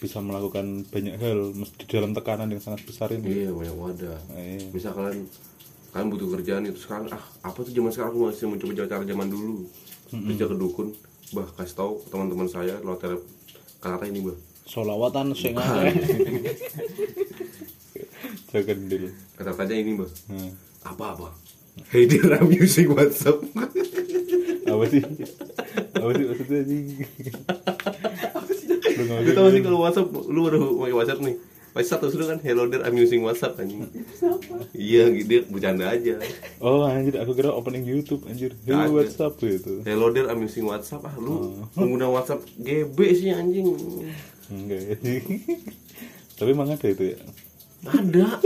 bisa 0.00 0.18
melakukan 0.24 0.88
banyak 0.88 1.14
hal 1.20 1.52
di 1.52 1.84
dalam 1.86 2.16
tekanan 2.16 2.48
yang 2.48 2.64
sangat 2.64 2.82
besar 2.88 3.12
ini. 3.12 3.44
Iya 3.44 3.50
banyak 3.52 3.76
wadah. 3.76 4.18
Iya. 4.34 4.72
misal 4.72 4.96
kalian 4.96 5.28
kalian 5.92 6.08
butuh 6.08 6.28
kerjaan 6.32 6.64
itu 6.64 6.80
sekarang 6.80 7.12
ah 7.12 7.20
apa 7.44 7.58
tuh 7.60 7.70
zaman 7.76 7.92
sekarang? 7.92 8.10
Aku 8.16 8.18
masih 8.32 8.48
mencoba 8.48 8.72
cara 8.88 9.04
zaman 9.04 9.28
dulu. 9.28 9.68
Kerja 10.08 10.44
ke 10.48 10.56
dukun 10.56 10.88
bah 11.32 11.48
kasih 11.56 11.76
tahu 11.80 11.92
teman-teman 12.12 12.44
saya 12.44 12.76
lewat 12.84 13.00
tele 13.00 13.16
kata 13.80 14.04
ini 14.04 14.20
bah. 14.20 14.36
Solawatan 14.68 15.32
sing 15.32 15.56
jaga 18.52 18.72
dulu 18.76 19.08
kata 19.40 19.50
aja 19.56 19.74
ini 19.74 19.92
bah. 19.96 20.10
Hmm. 20.28 20.52
apa 20.84 21.04
apa? 21.16 21.28
Hey 21.88 22.04
dear, 22.04 22.36
I'm 22.36 22.52
using 22.52 22.92
WhatsApp. 22.92 23.40
apa 24.68 24.84
sih 24.92 25.00
apa 25.94 26.10
sih 26.10 26.24
maksudnya 26.24 26.58
anjing 26.58 26.84
Lu 29.02 29.32
tau 29.32 29.48
sih 29.48 29.60
kalau 29.60 29.78
WhatsApp, 29.80 30.08
lu 30.08 30.40
baru 30.42 30.58
pakai 30.76 30.94
WhatsApp 30.94 31.20
nih. 31.22 31.36
Pas 31.72 31.80
status 31.80 32.12
lu 32.12 32.24
kan 32.24 32.36
hello 32.38 32.64
dear, 32.66 32.82
I'm 32.82 32.92
using 32.94 33.24
WhatsApp 33.24 33.56
anjing. 33.56 33.88
Iya, 34.72 35.08
dia 35.18 35.40
bercanda 35.42 35.88
aja. 35.88 36.20
oh 36.60 36.84
anjir 36.84 37.16
aku 37.16 37.32
kira 37.32 37.48
opening 37.48 37.82
YouTube 37.82 38.24
anjir 38.26 38.52
Kagak. 38.60 38.92
WhatsApp 38.92 39.32
gitu 39.38 39.80
Hello 39.82 40.08
dear, 40.08 40.28
I'm 40.28 40.38
using 40.38 40.64
WhatsApp. 40.64 41.00
Ah, 41.02 41.14
lu 41.16 41.32
Oh. 41.32 41.64
pengguna 41.72 42.06
WhatsApp 42.06 42.44
GB 42.58 42.98
sih 43.12 43.32
anjing. 43.32 43.72
enggak 44.48 45.00
tapi 46.36 46.48
emang 46.50 46.68
ada 46.68 46.84
itu 46.84 47.04
ya 47.08 47.18
Ada. 47.82 48.36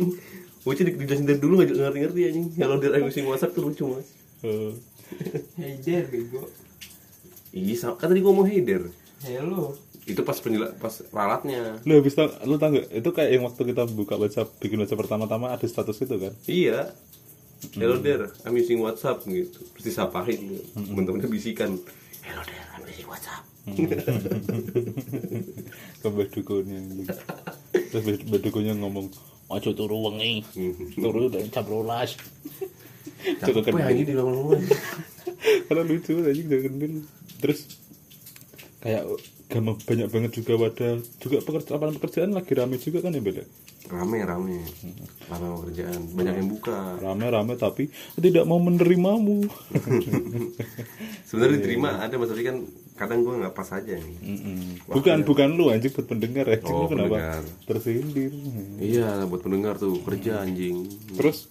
Bocah 0.64 0.82
di- 0.82 0.92
dijelasin 0.94 1.24
dari 1.24 1.36
dulu 1.36 1.60
gak 1.60 1.70
ngerti-ngerti 1.70 2.20
anjing. 2.26 2.46
Hello 2.56 2.76
dear, 2.76 2.92
I'm 2.94 3.04
using 3.04 3.24
WhatsApp 3.24 3.52
tuh 3.52 3.62
lucu 3.62 3.84
mas. 3.86 4.08
Oh. 4.40 4.72
Hey 5.54 5.76
there, 5.78 6.06
bego. 6.06 6.48
Iya, 7.50 7.74
sama- 7.76 7.98
kan 7.98 8.08
tadi 8.08 8.20
gua 8.20 8.32
mau 8.32 8.46
hey 8.46 8.62
dear. 8.62 8.86
Hello. 9.20 9.74
Itu 10.06 10.22
pas 10.22 10.38
penjela 10.38 10.72
pas 10.74 10.90
ralatnya. 11.10 11.76
lu 11.84 11.92
habis 11.94 12.14
tau, 12.14 12.26
lu 12.42 12.56
tau 12.56 12.72
gak 12.72 12.88
itu 12.88 13.10
kayak 13.10 13.30
yang 13.30 13.44
waktu 13.44 13.62
kita 13.68 13.82
buka 13.86 14.14
WhatsApp 14.16 14.48
bikin 14.58 14.80
WhatsApp 14.80 15.00
pertama-tama 15.00 15.52
ada 15.52 15.62
status 15.62 16.00
itu 16.00 16.16
kan 16.16 16.32
Iya. 16.46 16.90
Hello 17.76 18.00
there, 18.00 18.32
I'm 18.42 18.56
using 18.56 18.80
WhatsApp 18.80 19.20
gitu. 19.28 19.60
Terus 19.76 19.84
disapain 19.84 20.40
gitu. 20.40 20.64
Temen-temennya 20.72 21.28
bisikan. 21.28 21.76
Hello 22.24 22.40
there, 22.42 22.64
I'm 22.72 22.82
using 22.84 23.06
WhatsApp. 23.06 23.44
ke 26.00 26.06
mbah 26.08 26.26
dukunnya 26.32 26.80
anjing. 26.80 27.06
terus 27.92 28.04
dukunnya 28.40 28.74
ngomong 28.74 29.12
ojo 29.48 29.70
turu 29.76 30.08
wengi 30.08 30.40
turu 30.96 31.28
udah 31.28 31.44
jam 31.44 31.66
rolas 31.68 32.16
Cukup 33.20 33.68
Capek 33.68 33.84
anjing 33.84 34.06
di 34.08 34.14
rumah 34.16 34.56
karena 35.40 35.82
lucu 35.82 36.14
anjing 36.20 36.46
kendil 36.46 36.94
terus 37.38 37.66
kayak 38.78 39.04
gampang 39.46 39.76
banyak 39.78 40.08
banget 40.08 40.30
juga 40.32 40.52
wadah 40.58 40.92
juga 41.16 41.36
pekerjaan 41.40 41.74
lapangan 41.74 41.96
pekerjaan 41.96 42.30
lagi 42.30 42.52
rame 42.52 42.76
juga 42.76 42.98
kan 43.00 43.10
ya 43.10 43.20
beda 43.20 43.44
Rame 43.90 44.22
rame. 44.22 44.62
Rame 45.26 45.42
sama 45.42 45.56
kerjaan. 45.66 46.14
Banyak 46.14 46.34
yang 46.36 46.46
buka. 46.48 46.94
rame 46.96 47.26
rame 47.26 47.58
tapi 47.58 47.90
tidak 48.14 48.46
mau 48.46 48.62
menerimamu 48.62 49.50
Sebenarnya 51.26 51.58
diterima 51.58 51.98
ada 51.98 52.14
mas 52.14 52.30
tapi 52.30 52.42
kan 52.44 52.56
kadang 52.94 53.24
gua 53.24 53.34
nggak 53.40 53.50
pas 53.52 53.66
aja 53.72 53.90
nih. 53.90 54.16
Mm-mm. 54.20 54.58
bukan 54.86 55.24
bukan 55.24 55.48
lu 55.50 55.70
anjing 55.70 55.90
buat 55.90 56.06
pendengar 56.06 56.46
ya 56.46 56.58
Oh, 56.62 56.84
Lu 56.84 56.86
kenapa 56.86 57.08
pendengar. 57.10 57.42
tersindir 57.66 58.30
Iya 58.78 59.26
buat 59.26 59.40
pendengar 59.40 59.74
tuh 59.74 59.98
kerja 60.00 60.38
anjing. 60.38 60.86
terus 61.16 61.50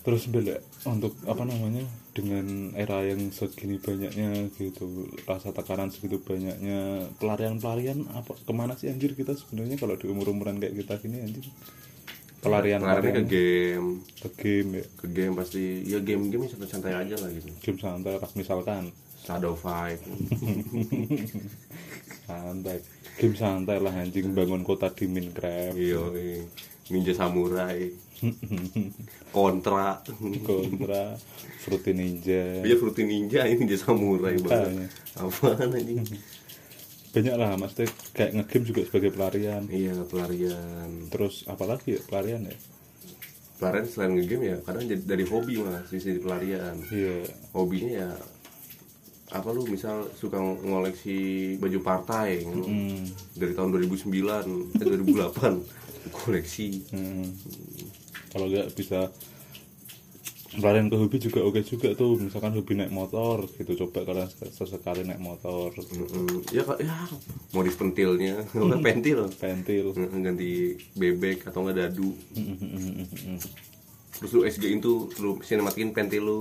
terus 0.00 0.24
bela 0.26 0.58
untuk 0.82 1.14
apa 1.30 1.46
namanya 1.46 1.86
dengan 2.10 2.74
era 2.74 3.06
yang 3.06 3.30
segini 3.30 3.78
banyaknya 3.78 4.50
gitu 4.58 5.06
rasa 5.24 5.54
tekanan 5.54 5.94
segitu 5.94 6.18
banyaknya 6.18 7.06
pelarian 7.22 7.62
pelarian 7.62 8.02
apa 8.12 8.34
ke 8.34 8.52
mana 8.52 8.74
sih 8.74 8.90
anjir 8.90 9.14
kita 9.14 9.38
sebenarnya 9.38 9.78
kalau 9.78 9.94
di 9.94 10.10
umur 10.10 10.34
umuran 10.34 10.58
kayak 10.58 10.74
kita 10.82 10.98
gini 10.98 11.22
anjir 11.22 11.46
pelarian 12.42 12.82
Pelariannya 12.82 12.82
ke 12.82 13.22
pelarian 13.22 13.26
game, 13.30 13.88
ke 14.18 14.28
game 14.34 14.70
ya 14.74 14.84
ke 14.98 15.06
game 15.06 15.34
pasti 15.38 15.62
ya 15.86 15.98
game-game 16.02 16.50
santai-santai 16.50 16.94
aja 16.98 17.14
lah 17.22 17.30
gitu. 17.30 17.46
game 17.62 17.78
santai 17.78 18.18
lah 18.18 18.30
misalkan 18.34 18.90
Shadow 19.22 19.54
Fight. 19.54 20.02
santai 22.26 22.82
game 23.18 23.36
santai 23.38 23.78
lah 23.78 23.94
anjing 23.94 24.34
bangun 24.34 24.66
kota 24.66 24.90
di 24.90 25.06
Minecraft 25.06 25.78
Iya. 25.78 26.02
iya. 26.18 26.42
Ninja 26.92 27.16
samurai. 27.16 27.88
Kontra. 29.34 29.98
Kontra. 30.44 31.16
Fruity 31.64 31.92
ninja. 31.96 32.60
Dia 32.60 32.76
fruity 32.76 33.02
ninja 33.08 33.48
ini 33.48 33.64
ninja 33.64 33.80
samurai 33.80 34.36
banget. 34.38 34.92
apaan 35.16 35.72
anjing 35.72 36.04
banyak 37.12 37.34
lah 37.36 37.60
maksudnya 37.60 37.92
kayak 38.16 38.30
ngegame 38.40 38.64
juga 38.64 38.80
sebagai 38.88 39.10
pelarian. 39.12 39.62
Iya 39.68 40.00
pelarian. 40.08 41.12
Terus 41.12 41.44
apalagi 41.44 42.00
ya 42.00 42.00
pelarian 42.08 42.48
ya? 42.48 42.56
Pelarian 43.60 43.84
selain 43.84 44.12
ngegame 44.16 44.44
ya 44.48 44.56
kadang 44.64 44.88
jadi 44.88 45.02
dari 45.04 45.24
hobi 45.28 45.60
mas 45.60 45.92
sisi 45.92 46.16
pelarian. 46.16 46.80
Iya. 46.88 47.28
Hobinya 47.52 47.90
ya 47.92 48.10
apa 49.32 49.48
lu 49.52 49.64
misal 49.68 50.08
suka 50.16 50.40
ngoleksi 50.40 51.56
baju 51.60 51.78
partai. 51.84 52.48
Hmm. 52.48 53.04
dari 53.36 53.52
tahun 53.52 53.76
2009 53.76 54.80
ke 54.80 54.84
2008 54.84 55.81
koleksi. 56.10 56.82
Hmm. 56.90 57.30
kalau 58.32 58.48
nggak 58.48 58.72
bisa 58.72 59.12
pelarian 60.52 60.88
ke 60.88 60.96
hobi 60.96 61.16
juga 61.16 61.40
oke 61.44 61.60
juga 61.62 61.92
tuh. 61.92 62.16
Misalkan 62.16 62.52
hobi 62.52 62.72
naik 62.74 62.92
motor 62.92 63.44
gitu. 63.56 63.76
Coba 63.84 64.04
kalian 64.04 64.28
ses- 64.28 64.52
sesekali 64.52 65.04
naik 65.04 65.20
motor. 65.20 65.68
Mm-mm. 65.72 66.44
ya 66.48 66.64
ya. 66.80 66.96
Modif 67.52 67.76
pentilnya. 67.76 68.40
Apa 68.40 68.76
pentil. 68.88 69.28
Pentil. 69.36 69.92
Mm, 69.92 70.20
ganti 70.24 70.50
bebek 70.92 71.48
atau 71.48 71.64
nggak 71.64 71.76
dadu. 71.76 72.12
Terus 74.12 74.30
lu 74.32 74.40
SG 74.44 74.64
itu 74.70 75.08
lu 75.18 75.40
sinematikin 75.40 75.92
pentil 75.92 76.24
lu. 76.24 76.40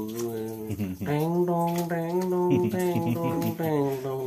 Teng 1.01 1.43
dong 1.43 1.75
teng 1.87 2.17
dong 2.27 2.51
teng 2.67 3.03
dong 3.11 3.41
teng 3.55 3.85
dong 4.03 4.23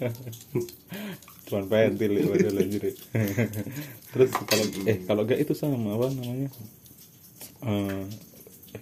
cuman 1.50 1.66
pentil 1.66 2.14
ya 2.14 2.30
padahal 2.30 2.62
anjir 2.62 2.82
ya. 2.86 2.94
terus 4.14 4.30
kalau 4.46 4.64
eh. 4.86 5.02
kalau 5.02 5.26
nggak 5.26 5.42
itu 5.42 5.50
sama 5.58 5.98
apa 5.98 6.06
namanya? 6.14 6.48
Eh, 7.66 8.04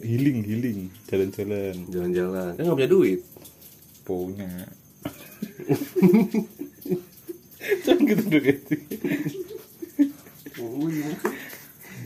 healing 0.05 0.45
healing 0.45 0.93
jalan-jalan. 1.09 1.75
Jalan-jalan. 1.89 2.53
Kan 2.61 2.63
nggak 2.69 2.77
punya 2.77 2.93
duit. 2.93 3.21
Punya. 4.05 4.49
Jangan 7.85 8.05
gitu 8.05 8.23
dong 8.29 8.45
gitu. 8.45 8.75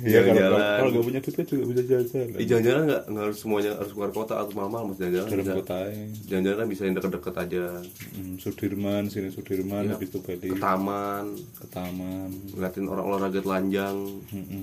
Ya 0.02 0.18
kalau 0.18 0.34
Jalan-jalan. 0.34 0.76
kalau 0.76 0.90
nggak 0.90 1.04
punya 1.04 1.20
duit 1.20 1.34
kan 1.34 1.44
juga 1.46 1.62
bisa 1.64 1.82
jalan-jalan. 1.84 2.26
Di 2.32 2.44
jalan-jalan 2.44 2.82
nggak 2.84 3.02
nggak 3.06 3.24
harus 3.24 3.38
semuanya 3.38 3.70
harus 3.72 3.92
keluar 3.92 4.10
kota 4.10 4.34
atau 4.36 4.52
mahal-mahal 4.52 4.84
mas 4.84 4.98
jalan-jalan 4.98 5.28
Dalam 5.32 5.56
kota 5.56 5.78
ya. 5.84 6.04
jalan-jalan 6.26 6.56
kan 6.56 6.68
bisa 6.68 6.82
yang 6.82 6.94
deket-deket 6.94 7.34
aja 7.38 7.64
Hmm, 8.12 8.34
Sudirman, 8.36 9.02
sini 9.06 9.28
Sudirman, 9.28 9.82
Iya. 9.84 9.92
habis 9.94 10.08
itu 10.08 10.18
balik 10.18 10.42
ke 10.44 10.56
taman 10.56 11.24
ke 11.54 11.66
taman. 11.68 12.28
ngeliatin 12.50 12.84
orang 12.84 13.04
olahraga 13.06 13.40
telanjang 13.40 13.96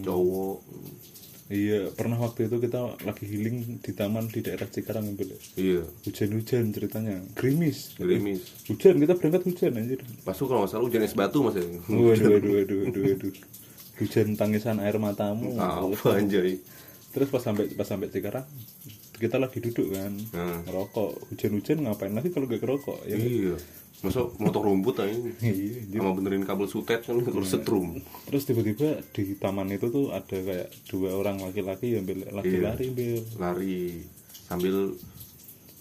cowok 0.02 0.58
Iya, 1.50 1.90
pernah 1.90 2.14
waktu 2.16 2.46
itu 2.46 2.62
kita 2.62 2.78
lagi 3.02 3.26
healing 3.26 3.82
di 3.82 3.92
taman 3.92 4.28
di 4.28 4.38
daerah 4.40 4.68
Cikarang 4.68 5.18
Bel. 5.18 5.34
iya 5.56 5.82
Hujan-hujan 6.04 6.70
ceritanya, 6.70 7.26
gerimis. 7.34 7.96
gerimis 7.96 8.46
Hujan, 8.68 9.00
kita 9.00 9.16
berangkat 9.16 9.42
hujan 9.48 9.72
anjir. 9.74 9.98
itu 9.98 10.44
kalau 10.46 10.62
nggak 10.62 10.70
salah 10.70 10.86
hujan 10.86 11.02
es 11.02 11.16
batu 11.16 11.42
mas 11.42 11.56
ya 11.56 11.66
Waduh, 11.88 12.06
waduh, 12.06 12.52
waduh, 12.54 12.78
waduh, 12.86 13.02
waduh. 13.04 13.34
Hujan 14.00 14.34
tangisan 14.34 14.80
air 14.80 14.96
matamu. 14.96 15.60
apa 15.60 16.16
anjay 16.16 16.56
Terus 17.10 17.28
pas 17.28 17.42
sampai 17.42 17.68
pas 17.70 17.84
sampai 17.84 18.08
Cikarang, 18.08 18.46
kita 19.14 19.36
lagi 19.36 19.58
duduk 19.60 19.92
kan, 19.92 20.14
Hmm. 20.30 20.62
ngerokok. 20.64 21.28
Hujan-hujan 21.28 21.82
ngapain 21.82 22.14
lagi 22.14 22.30
kalau 22.30 22.46
gak 22.46 22.62
ngerokok? 22.62 23.00
Ya, 23.04 23.18
iya 23.18 23.56
masa 24.00 24.24
motor 24.40 24.64
rumput 24.64 24.96
aja 24.96 25.12
Iya, 25.44 25.84
anjir. 25.84 26.00
sama 26.00 26.16
benerin 26.16 26.48
kabel 26.48 26.72
sutet 26.72 27.04
kan 27.04 27.20
terus 27.20 27.52
setrum 27.52 28.00
Terus 28.24 28.48
tiba-tiba 28.48 29.04
di 29.12 29.36
taman 29.36 29.68
itu 29.68 29.92
tuh 29.92 30.16
ada 30.16 30.40
kayak 30.40 30.72
dua 30.88 31.12
orang 31.14 31.36
laki-laki 31.38 32.00
yang 32.00 32.08
lagi 32.08 32.48
Iya. 32.54 32.64
lari 32.66 32.88
bel. 32.90 33.20
lari 33.36 34.00
sambil 34.48 34.96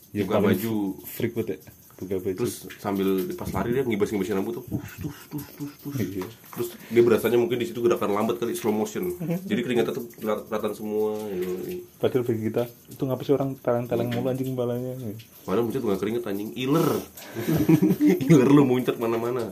Ya, 0.09 0.25
buka 0.25 0.41
baju 0.41 0.75
freak 1.07 1.37
banget 1.37 1.61
ya. 1.61 1.71
Terus 1.99 2.53
sambil 2.77 3.07
pas 3.33 3.51
lari 3.51 3.73
dia 3.73 3.83
ngibas-ngibasin 3.83 4.37
rambut 4.37 4.55
tuh 4.57 4.65
tus 4.97 5.17
tus 5.27 5.45
tus 5.53 5.73
tus 5.81 5.95
Iya. 5.99 6.23
terus 6.49 6.69
dia 6.87 7.03
berasanya 7.03 7.35
mungkin 7.37 7.57
di 7.57 7.67
situ 7.67 7.79
gerakan 7.79 8.13
lambat 8.13 8.39
kali 8.39 8.55
slow 8.55 8.71
motion 8.71 9.19
jadi 9.43 9.59
keringatnya 9.59 9.91
tuh 9.93 10.07
keli- 10.13 10.45
kelihatan 10.45 10.73
semua 10.73 11.19
ya. 11.27 11.83
Padahal 11.97 12.23
bagi 12.23 12.43
kita 12.45 12.63
itu 12.89 13.03
ngapa 13.03 13.23
sih 13.23 13.33
orang 13.33 13.51
teleng-teleng 13.57 14.09
mulu 14.09 14.29
anjing 14.29 14.55
balanya. 14.55 14.95
padahal 15.43 15.65
muncul 15.65 15.81
nggak 15.81 15.99
keringet 15.99 16.25
anjing 16.25 16.51
iler 16.55 16.89
iler 18.25 18.49
lu 18.49 18.63
muncul 18.63 18.95
mana-mana 18.97 19.51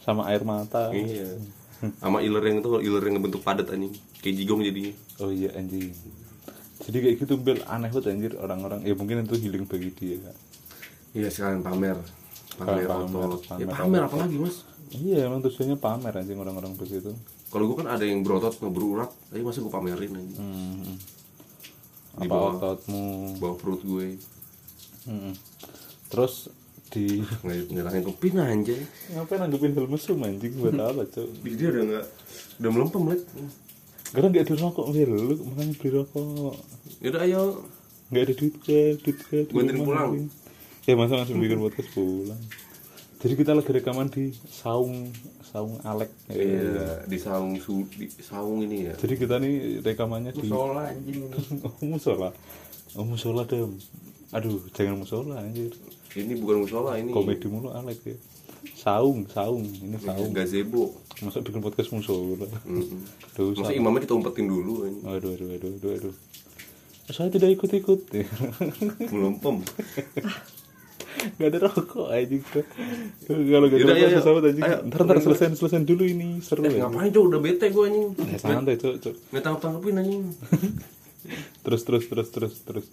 Sama 0.00 0.28
air 0.28 0.42
mata. 0.42 0.90
iya 0.90 1.36
sama 1.96 2.20
iler 2.20 2.44
yang 2.44 2.58
itu 2.58 2.68
iler 2.78 3.00
yang 3.02 3.16
bentuk 3.18 3.40
padat 3.40 3.68
anjing 3.68 3.92
kayak 4.18 4.36
jigong 4.36 4.60
jadinya 4.60 4.92
Oh 5.16 5.28
iya 5.28 5.48
anjing. 5.54 5.92
Jadi 6.80 6.96
kayak 6.98 7.16
gitu 7.18 7.36
bel 7.36 7.60
aneh 7.66 7.88
banget 7.88 8.08
anjir 8.10 8.32
orang-orang. 8.34 8.80
Ya 8.82 8.92
mungkin 8.92 9.20
itu 9.22 9.36
healing 9.38 9.64
bagi 9.64 9.92
dia. 9.92 10.32
Iya 11.12 11.28
sekalian 11.28 11.60
pamer 11.60 11.98
pamer 12.52 12.84
Pamer, 12.84 13.28
otot 13.28 13.42
ya 13.52 13.64
pamer 13.64 13.74
pamer 13.74 14.02
apa 14.04 14.16
lagi 14.18 14.36
mas 14.36 14.56
Iya 14.90 15.24
emang 15.24 15.38
tujuannya 15.40 15.76
pamer 15.76 16.12
anjing 16.12 16.34
orang-orang 16.36 16.74
begitu. 16.74 17.14
kalau 17.46 17.64
gue 17.64 17.78
kan 17.78 17.88
ada 17.88 18.02
yang 18.02 18.20
berotot 18.20 18.50
nggak 18.52 18.70
berurat 18.70 19.10
tapi 19.24 19.38
masa 19.40 19.58
gue 19.58 19.70
pamerin 19.70 20.10
anjing 20.12 20.34
Hmm. 20.36 20.94
Di 22.12 22.26
Apa 22.26 22.26
bawah. 22.28 22.52
ototmu? 22.56 23.02
bawa 23.38 23.54
perut 23.54 23.80
gue 23.80 24.18
Hmm. 25.00 25.32
Terus 26.08 26.50
di 26.88 27.22
nggak 27.40 27.70
nyerangin 27.70 28.02
kepin 28.04 28.34
anjay 28.36 28.82
ngapain 29.08 29.38
nanggepin 29.40 29.72
film 29.72 29.90
mesum 29.90 30.18
anjing 30.20 30.52
buat 30.54 30.74
apa 30.84 31.02
cok? 31.06 31.28
dia 31.40 31.68
udah 31.70 31.82
nggak 31.86 32.06
udah 32.58 32.70
melempem 32.70 33.02
lek 33.08 33.22
Karena 34.10 34.26
gak 34.28 34.42
ada 34.42 34.54
rokok 34.58 34.86
Wil, 34.90 35.06
lu 35.06 35.34
makanya 35.46 35.72
beli 35.72 35.90
rokok. 35.94 36.54
yaudah 36.98 37.22
ayo 37.22 37.42
Gak 38.10 38.22
ada 38.24 38.32
duit 38.34 38.54
ke, 38.58 38.78
duit 38.98 39.18
ke. 39.22 39.36
di 39.46 39.54
rumah, 39.70 39.86
pulang. 39.86 40.10
Ya 40.90 40.98
masa 40.98 41.22
langsung 41.22 41.38
bikin 41.38 41.62
podcast 41.62 41.86
pulang. 41.94 42.42
Jadi 43.22 43.38
kita 43.38 43.54
lagi 43.54 43.70
rekaman 43.70 44.10
di 44.10 44.34
saung 44.50 45.06
saung 45.46 45.78
Alek. 45.86 46.10
iya 46.34 47.06
di 47.06 47.14
saung 47.14 47.54
su 47.62 47.86
di 47.94 48.10
saung 48.10 48.66
ini 48.66 48.90
ya 48.90 48.98
Jadi 48.98 49.14
kita 49.14 49.38
nih 49.38 49.86
rekamannya 49.86 50.34
di 50.34 50.50
Musola 50.50 50.90
anjing 50.90 51.30
oh, 51.62 51.78
musola. 51.86 52.34
Oh 52.98 53.06
musola 53.06 53.46
dem. 53.46 53.78
Aduh, 54.34 54.66
jangan 54.74 54.98
musola 54.98 55.38
anjir. 55.38 55.70
ini 56.18 56.34
bukan 56.34 56.66
musola 56.66 56.98
ini 56.98 57.14
Komedi 57.14 57.46
mulu 57.46 57.70
Alek 57.70 58.10
ya. 58.10 58.18
Saung, 58.74 59.30
saung, 59.30 59.62
ini 59.62 59.94
saung. 60.02 60.34
gazebo 60.34 60.90
Masa 61.22 61.38
bikin 61.38 61.62
podcast 61.62 61.94
musola. 61.94 62.50
Dosa. 63.38 63.62
masa 63.62 63.78
imamnya 63.78 64.10
kita 64.10 64.18
umpetin 64.18 64.50
dulu 64.50 64.90
ini 64.90 65.06
Aduh, 65.06 65.38
aduh, 65.38 65.54
aduh, 65.54 65.70
aduh, 65.70 65.90
aduh. 66.02 66.14
Saya 67.10 67.30
tidak 67.30 67.54
ikut-ikut. 67.58 68.10
melempem 69.14 69.62
Gak 71.20 71.48
ada 71.52 71.58
rokok 71.68 72.08
aja 72.08 72.36
Kalau 73.26 73.40
gak 73.44 73.58
ada 73.60 73.66
rokok 73.68 73.96
ayo, 73.96 74.08
pesawat 74.16 74.42
aja. 74.48 74.60
Ntar 74.84 75.00
ntar 75.04 75.18
selesai 75.20 75.56
selesai. 75.56 75.84
dulu 75.84 76.04
ini 76.04 76.40
seru 76.40 76.64
eh 76.64 76.80
ngapain 76.80 77.12
cok? 77.12 77.22
Udah 77.28 77.40
bete 77.40 77.66
gue 77.68 77.84
anjing. 77.84 78.08
Ya, 78.28 78.38
santai 78.40 78.76
cok 78.80 78.94
cok. 79.00 79.14
nggak 79.32 79.42
tangkap 79.44 79.60
tangkepin 79.60 79.96
anjing. 80.00 80.22
Terus 81.64 81.84
terus 81.84 82.04
terus 82.08 82.28
terus 82.32 82.54
terus. 82.64 82.86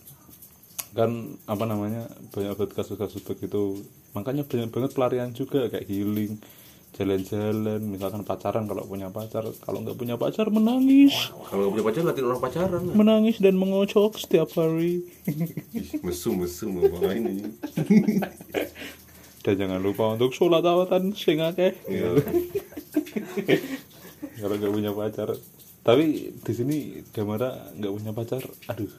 Kan 0.92 1.40
apa 1.48 1.64
namanya 1.64 2.12
banyak 2.36 2.54
banget 2.60 2.72
kasus-kasus 2.76 3.24
begitu. 3.24 3.80
Makanya 4.12 4.44
banyak 4.44 4.68
banget 4.68 4.92
pelarian 4.92 5.32
juga 5.32 5.72
kayak 5.72 5.88
healing 5.88 6.36
jalan-jalan 6.98 7.78
misalkan 7.86 8.26
pacaran 8.26 8.66
kalau 8.66 8.82
punya 8.90 9.14
pacar 9.14 9.46
kalau 9.62 9.86
nggak 9.86 9.98
punya 10.02 10.18
pacar 10.18 10.50
menangis. 10.50 11.14
Kalau 11.30 11.70
nggak 11.70 11.74
punya 11.78 11.86
pacar 11.86 12.02
latin 12.10 12.26
orang 12.26 12.42
pacaran 12.42 12.82
lah. 12.82 12.96
menangis 12.98 13.38
dan 13.38 13.54
mengocok 13.54 14.18
setiap 14.18 14.50
hari. 14.58 15.06
Mesum 16.02 16.42
mesum 16.42 16.82
ngapain 16.82 17.22
anjing 17.22 17.54
dan 19.48 19.56
jangan 19.56 19.80
lupa 19.80 20.12
untuk 20.12 20.36
sholat 20.36 20.60
awatan 20.60 21.16
sing 21.16 21.40
akeh. 21.40 21.72
Iya. 21.88 22.20
kalau 24.44 24.56
nggak 24.60 24.74
punya 24.76 24.92
pacar. 24.92 25.32
Tapi 25.88 26.36
di 26.36 26.52
sini 26.52 27.00
Damara 27.16 27.72
nggak 27.80 27.94
punya 27.96 28.12
pacar. 28.12 28.44
Aduh. 28.68 28.92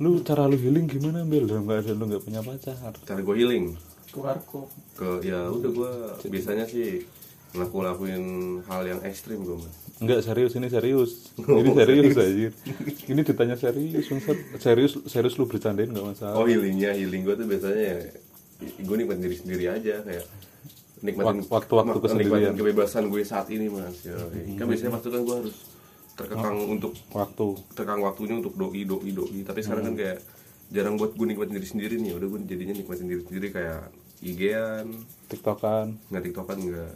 Lu 0.00 0.24
cara 0.24 0.48
lu 0.48 0.56
healing 0.56 0.88
gimana 0.88 1.20
Bel 1.28 1.44
nggak 1.44 1.84
ada 1.84 1.92
lu 1.92 2.08
nggak 2.08 2.24
punya 2.24 2.40
pacar. 2.40 2.96
Cara 3.04 3.20
gue 3.20 3.36
healing 3.36 3.76
Keluar 4.16 4.36
kok. 4.40 4.66
ke 4.94 5.08
ya 5.22 5.44
udah 5.46 5.70
gue 5.70 5.90
biasanya 6.26 6.64
sih 6.64 7.04
ngelaku 7.52 7.78
lakuin 7.78 8.24
hal 8.64 8.82
yang 8.82 9.00
ekstrim 9.02 9.40
gue 9.40 9.56
mas. 9.56 9.76
Enggak 9.96 10.20
serius 10.22 10.52
ini 10.52 10.66
serius. 10.66 11.32
Ini 11.40 11.70
serius 11.74 12.16
aja 12.16 12.48
ini 13.06 13.20
ditanya 13.22 13.54
serius 13.54 14.04
Bangsat. 14.06 14.36
serius 14.58 14.92
serius 15.04 15.36
lu 15.36 15.44
bercandain 15.44 15.86
nggak 15.86 16.04
masalah 16.06 16.34
oh 16.34 16.44
healingnya 16.44 16.90
healing 16.90 17.22
gue 17.22 17.32
tuh 17.32 17.44
biasanya 17.44 17.82
ya 17.86 17.96
gue 18.58 18.96
nikmatin 18.96 19.22
diri 19.22 19.36
sendiri 19.36 19.64
aja 19.68 19.94
kayak 20.00 20.24
nikmatin 20.98 21.40
Wak- 21.42 21.52
waktu-waktu 21.54 21.98
kesendirian. 21.98 22.32
nikmatin 22.32 22.56
kebebasan 22.56 23.04
gue 23.06 23.20
saat 23.22 23.46
ini 23.48 23.68
mas 23.68 24.00
ya, 24.02 24.16
kan 24.56 24.64
biasanya 24.64 24.92
waktu 24.92 25.08
kan 25.10 25.20
gue 25.22 25.36
harus 25.38 25.56
terkekang 26.12 26.56
untuk 26.66 26.92
waktu. 27.10 27.46
terkekang 27.70 28.00
waktunya 28.00 28.34
untuk 28.34 28.54
doi 28.54 28.82
doi 28.82 29.10
doi. 29.12 29.38
Tapi 29.42 29.60
sekarang 29.60 29.84
kan 29.86 29.94
kayak 29.94 30.18
jarang 30.66 30.96
buat 30.96 31.12
gue 31.12 31.26
nikmatin 31.26 31.54
diri 31.54 31.68
sendiri 31.68 31.94
nih. 31.96 32.16
Udah 32.16 32.26
gue 32.26 32.40
jadinya 32.42 32.74
nikmatin 32.74 33.06
diri 33.06 33.22
sendiri 33.22 33.48
kayak 33.50 33.92
IG-an 34.26 34.86
tiktokan. 35.30 35.94
Nggak 36.10 36.22
tiktokan 36.30 36.58
nggak 36.58 36.92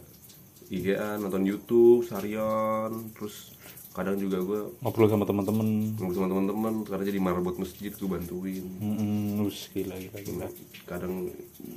IG-an 0.71 1.17
nonton 1.23 1.43
YouTube 1.47 2.03
seharian 2.07 3.11
terus 3.15 3.55
kadang 3.91 4.15
juga 4.15 4.39
gue 4.39 4.61
ngobrol 4.79 5.11
sama 5.11 5.27
teman-teman 5.27 5.99
ngobrol 5.99 6.15
sama 6.15 6.31
teman-teman 6.31 6.73
karena 6.87 7.03
jadi 7.11 7.19
marbot 7.19 7.55
masjid 7.59 7.91
gue 7.91 8.07
bantuin. 8.07 8.63
Hmm, 8.79 9.43
us 9.43 9.67
gila 9.75 9.99
gila 9.99 10.19
gila. 10.23 10.47
kadang 10.87 11.27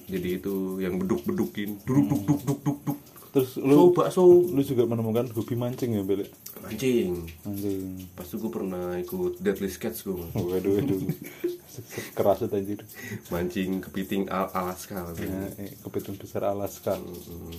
jadi 0.06 0.38
itu 0.38 0.78
yang 0.78 1.02
beduk-bedukin. 1.02 1.82
Duduk 1.82 2.06
duk 2.06 2.22
duk 2.22 2.40
duk 2.46 2.60
duk 2.62 2.78
duk 2.86 2.98
Terus 3.34 3.50
so 3.50 3.60
lu 3.60 3.90
bakso 3.90 4.22
lu 4.24 4.62
juga 4.62 4.84
menemukan 4.84 5.28
hobi 5.28 5.54
mancing 5.54 5.92
ya, 5.92 6.00
Bel? 6.00 6.24
mancing 6.56 7.28
Mancing. 7.42 8.06
pas 8.14 8.22
itu 8.22 8.36
gue 8.36 8.48
pernah 8.48 8.94
ikut 8.96 9.36
deadly 9.36 9.66
sketch 9.66 10.04
gue 10.04 10.14
Oh, 10.14 10.44
waduh, 10.46 10.72
waduh. 10.72 11.00
Keras 12.14 12.40
itu 12.40 12.54
anjir. 12.54 12.78
mancing 13.28 13.80
kepiting 13.80 14.22
al 14.28 14.48
Alaska 14.48 15.04
Ya, 15.16 15.50
eh, 15.58 15.74
kepiting 15.76 16.14
besar 16.14 16.46
Alaska. 16.46 16.94
Hmm. 16.94 17.50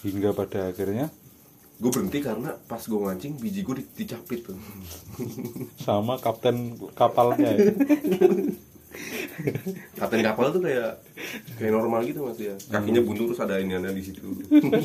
Hingga 0.00 0.32
pada 0.32 0.66
akhirnya 0.66 1.06
gue 1.76 1.90
berhenti 1.90 2.18
karena 2.18 2.54
pas 2.62 2.78
gue 2.78 2.96
mancing 2.96 3.36
biji 3.36 3.60
gue 3.60 3.76
di- 3.76 3.90
dicapit 3.98 4.40
tuh 4.44 4.56
sama 5.76 6.16
kapten 6.16 6.72
kapalnya 6.90 7.52
ya. 7.52 7.68
kapten 10.02 10.18
kapal 10.26 10.50
tuh 10.50 10.58
kayak 10.66 10.98
kayak 11.62 11.70
normal 11.70 12.02
gitu 12.02 12.26
mas 12.26 12.34
ya 12.42 12.58
kakinya 12.74 13.06
buntu 13.06 13.30
terus 13.30 13.40
ada 13.46 13.62
ini 13.62 13.78
ada 13.78 13.94
di 13.94 14.02
situ 14.02 14.18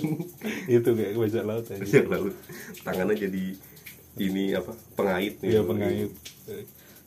itu 0.78 0.90
kayak 0.94 1.18
bajak 1.18 1.42
laut 1.42 1.66
aja. 1.66 1.82
Bajak 1.82 2.06
laut 2.06 2.34
tangannya 2.86 3.16
jadi 3.18 3.44
ini 4.18 4.54
apa 4.54 4.78
pengait 4.94 5.38
Iya 5.42 5.62
pengait. 5.66 6.10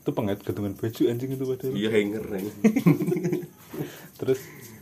Itu 0.00 0.10
pengait 0.10 0.38
gantungan 0.42 0.74
baju 0.74 1.02
anjing 1.06 1.30
itu 1.38 1.44
padahal. 1.46 1.72
iya 1.78 1.88
hanger 1.94 2.24
Terus 4.18 4.40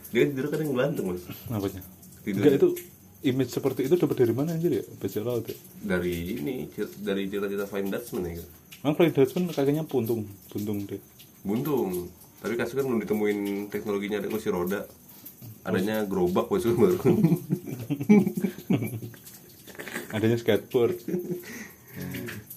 dia 0.09 0.23
tidur 0.25 0.49
kadang 0.49 0.73
belantung 0.73 1.13
mas 1.13 1.21
apanya? 1.53 1.85
Tidur. 2.25 2.41
Enggak 2.41 2.53
itu 2.57 2.69
image 3.29 3.51
seperti 3.53 3.85
itu 3.85 3.93
dapat 3.93 4.25
dari 4.25 4.33
mana 4.33 4.57
anjir 4.57 4.73
ya? 4.73 4.83
Bajak 4.97 5.21
laut 5.21 5.45
ya. 5.45 5.57
dari 5.85 6.33
ini 6.33 6.55
dari 7.05 7.29
cerita-cerita 7.29 7.69
Fine 7.69 7.93
Dutchman 7.93 8.25
ya 8.25 8.41
kan 8.79 8.95
Frank 8.95 9.11
Dutchman 9.11 9.51
kakinya 9.51 9.83
puntung, 9.83 10.23
puntung 10.47 10.87
deh. 10.87 11.01
buntung 11.43 12.07
tapi 12.39 12.53
kasus 12.55 12.73
kan 12.73 12.83
belum 12.83 12.99
ditemuin 12.99 13.39
teknologinya 13.67 14.17
ada 14.19 14.27
kursi 14.27 14.49
roda. 14.49 14.87
Adanya 15.63 16.03
gerobak 16.03 16.47
maksudnya 16.47 16.79
baru. 16.87 16.97
Adanya 20.09 20.37
skateboard. 20.37 20.97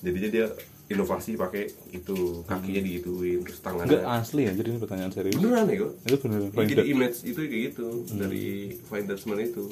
jadinya 0.03 0.31
dia 0.31 0.47
inovasi 0.87 1.35
pakai 1.35 1.67
itu 1.91 2.43
kakinya 2.45 2.81
digituin 2.81 3.43
terus 3.43 3.59
Enggak 3.59 3.87
tangannya 3.89 3.99
asli 4.13 4.43
anjir 4.45 4.67
ini 4.67 4.79
pertanyaan 4.79 5.11
serius. 5.11 5.35
beneran 5.35 5.67
ya 5.67 5.77
kok 5.79 5.93
Itu 6.05 6.17
beneran 6.21 6.49
Frank 6.53 6.69
jadi 6.69 6.83
image 6.85 7.19
itu 7.25 7.39
kayak 7.41 7.63
gitu 7.71 7.87
dari 8.13 8.47
Fine 8.83 9.07
Dutchman 9.09 9.41
itu. 9.41 9.65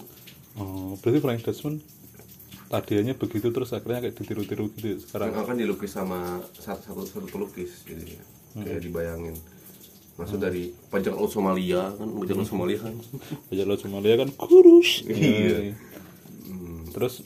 Oh, 0.57 0.97
berarti 0.99 1.19
Frank 1.21 1.40
Dutchman 1.45 1.75
tadinya 2.67 3.14
begitu 3.14 3.50
terus 3.50 3.71
akhirnya 3.71 4.00
kayak 4.00 4.14
ditiru-tiru 4.17 4.71
gitu 4.75 4.87
ya 4.87 4.99
sekarang. 5.02 5.29
sekarang 5.35 5.47
kan 5.47 5.57
dilukis 5.59 5.90
sama 5.90 6.19
satu 6.55 6.83
satu, 6.87 7.02
satu 7.05 7.26
pelukis 7.26 7.83
jadi 7.83 8.14
kayak 8.57 8.81
dibayangin 8.81 9.35
maksud 10.21 10.37
dari 10.37 10.69
pajak 10.93 11.17
laut 11.17 11.33
Somalia 11.33 11.97
kan 11.97 12.09
pajak 12.12 12.37
laut 12.37 12.49
Somalia 12.49 12.79
kan. 12.85 12.95
Bajak 13.49 13.65
laut 13.65 13.81
Somalia 13.81 14.15
kan 14.21 14.29
kurus. 14.37 14.91
Iya. 15.09 15.73
Terus 16.91 17.25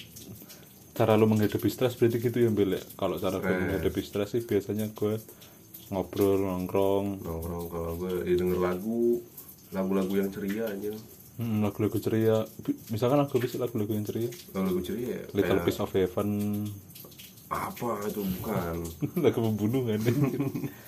cara 0.95 1.19
lu 1.19 1.27
menghadapi 1.27 1.67
stres 1.67 1.99
berarti 1.99 2.23
gitu 2.23 2.39
ya 2.39 2.51
Bel? 2.55 2.79
Kalau 2.95 3.19
cara 3.19 3.43
gue 3.43 3.51
menghadapi 3.51 4.01
stres 4.05 4.31
sih 4.39 4.47
biasanya 4.47 4.95
gue 4.95 5.19
ngobrol 5.91 6.39
nongkrong. 6.39 7.25
Nongkrong 7.25 7.67
kalau 7.67 7.93
gue 7.99 8.31
ya 8.31 8.35
denger 8.39 8.63
lagu 8.63 9.19
lagu-lagu 9.75 10.15
yang 10.15 10.31
ceria 10.31 10.71
aja. 10.71 10.95
Hmm, 11.35 11.67
lagu-lagu 11.67 11.99
ceria. 11.99 12.47
Misalkan 12.95 13.19
lagu 13.19 13.35
bisa 13.43 13.59
lagu-lagu 13.59 13.91
yang 13.91 14.07
ceria? 14.07 14.31
Lagu-lagu 14.55 14.81
ceria 14.87 15.09
ya 15.19 15.23
Little 15.35 15.59
kayak 15.59 15.67
Piece 15.67 15.81
of 15.83 15.91
Heaven. 15.91 16.31
Apa 17.51 18.07
itu 18.07 18.23
bukan. 18.23 18.77
Lagu 19.25 19.39
pembunuhan 19.43 19.99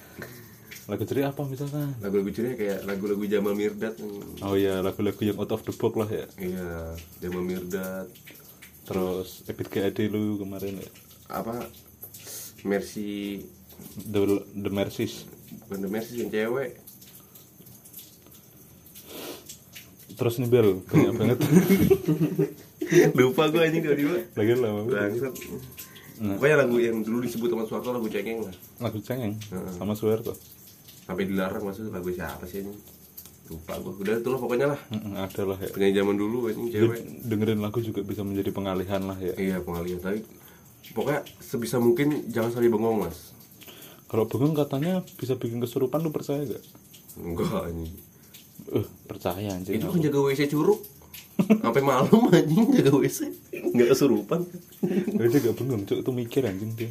lagu 0.86 1.02
ceria 1.02 1.34
apa 1.34 1.42
misalkan? 1.42 1.98
Lagu-lagu 1.98 2.30
ceria 2.30 2.54
kayak 2.54 2.86
lagu-lagu 2.86 3.26
Jamal 3.26 3.58
Mirdad. 3.58 3.98
Oh 4.38 4.54
ya 4.54 4.78
lagu-lagu 4.78 5.18
yang 5.18 5.34
out 5.34 5.50
of 5.50 5.66
the 5.66 5.74
box 5.74 5.92
lah 5.98 6.06
ya. 6.06 6.26
Iya 6.38 6.68
Jamal 7.18 7.42
Mirdad. 7.42 8.06
Terus 8.86 9.42
Ebit 9.50 9.66
GAD 9.66 9.98
lu 10.06 10.38
kemarin 10.38 10.78
ya? 10.78 10.88
Apa? 11.26 11.66
Mercy. 12.62 13.42
The, 13.98 14.20
the 14.54 14.70
Mercies. 14.70 15.26
Bukan 15.66 15.82
The 15.82 15.90
Mercy 15.90 16.14
yang 16.22 16.30
cewek. 16.30 16.78
Terus 20.16 20.38
nih 20.38 20.48
Bel 20.48 20.80
banyak 20.86 21.12
banget. 21.20 21.38
Lupa 23.12 23.50
gue 23.50 23.60
anjing 23.60 23.82
tiba-tiba. 23.82 24.22
Lagi 24.38 24.50
lama 24.54 24.86
banget. 24.86 24.94
bangsat. 25.18 25.34
Pokoknya 26.16 26.56
lagu 26.62 26.76
yang 26.80 27.02
dulu 27.02 27.20
disebut 27.20 27.52
sama 27.52 27.66
Suwarto 27.66 27.90
lagu 27.92 28.08
cengeng 28.08 28.38
lah. 28.46 28.54
Lagu 28.80 28.98
cengeng? 29.02 29.34
Heeh. 29.50 29.72
sama 29.76 29.92
Suwerto 29.92 30.32
sampai 31.06 31.24
dilarang 31.30 31.62
maksudnya 31.62 31.94
lagu 31.94 32.10
siapa 32.10 32.44
sih 32.50 32.66
ini? 32.66 32.74
Lupa 33.46 33.78
gue 33.78 33.94
udah 34.02 34.18
itulah 34.18 34.42
pokoknya 34.42 34.66
lah. 34.74 34.80
Ada 35.22 35.42
lah 35.46 35.58
ya. 35.62 35.70
Penyanyi 35.70 35.94
zaman 36.02 36.18
dulu 36.18 36.50
anjing 36.50 36.66
cewek. 36.66 36.98
dengerin 37.30 37.62
lagu 37.62 37.78
juga 37.78 38.02
bisa 38.02 38.26
menjadi 38.26 38.50
pengalihan 38.50 39.06
lah 39.06 39.14
ya. 39.22 39.38
Iya 39.38 39.62
pengalihan. 39.62 40.02
Tapi 40.02 40.26
pokoknya 40.90 41.22
sebisa 41.38 41.78
mungkin 41.78 42.26
jangan 42.26 42.58
sampai 42.58 42.74
bengong 42.74 43.06
mas. 43.06 43.30
Kalau 44.10 44.26
bengong 44.26 44.58
katanya 44.58 45.06
bisa 45.14 45.38
bikin 45.38 45.62
kesurupan 45.62 46.02
lu 46.02 46.10
percaya 46.10 46.42
gak? 46.42 46.62
enggak 47.16 47.70
anjing. 47.70 47.94
Eh 48.74 48.86
percaya 49.06 49.48
anjing. 49.54 49.78
Itu 49.78 49.94
kan 49.94 50.02
jaga 50.02 50.18
WC 50.26 50.50
curug. 50.50 50.82
Sampai 51.38 51.86
malam 51.86 52.10
anjing 52.34 52.74
jaga 52.82 52.98
WC 52.98 53.30
nggak 53.54 53.88
kesurupan. 53.94 54.42
Dia 55.22 55.38
gak 55.38 55.54
bengong, 55.54 55.86
cuk. 55.86 56.02
Itu 56.02 56.10
mikir 56.10 56.42
anjing 56.50 56.74
dia 56.74 56.90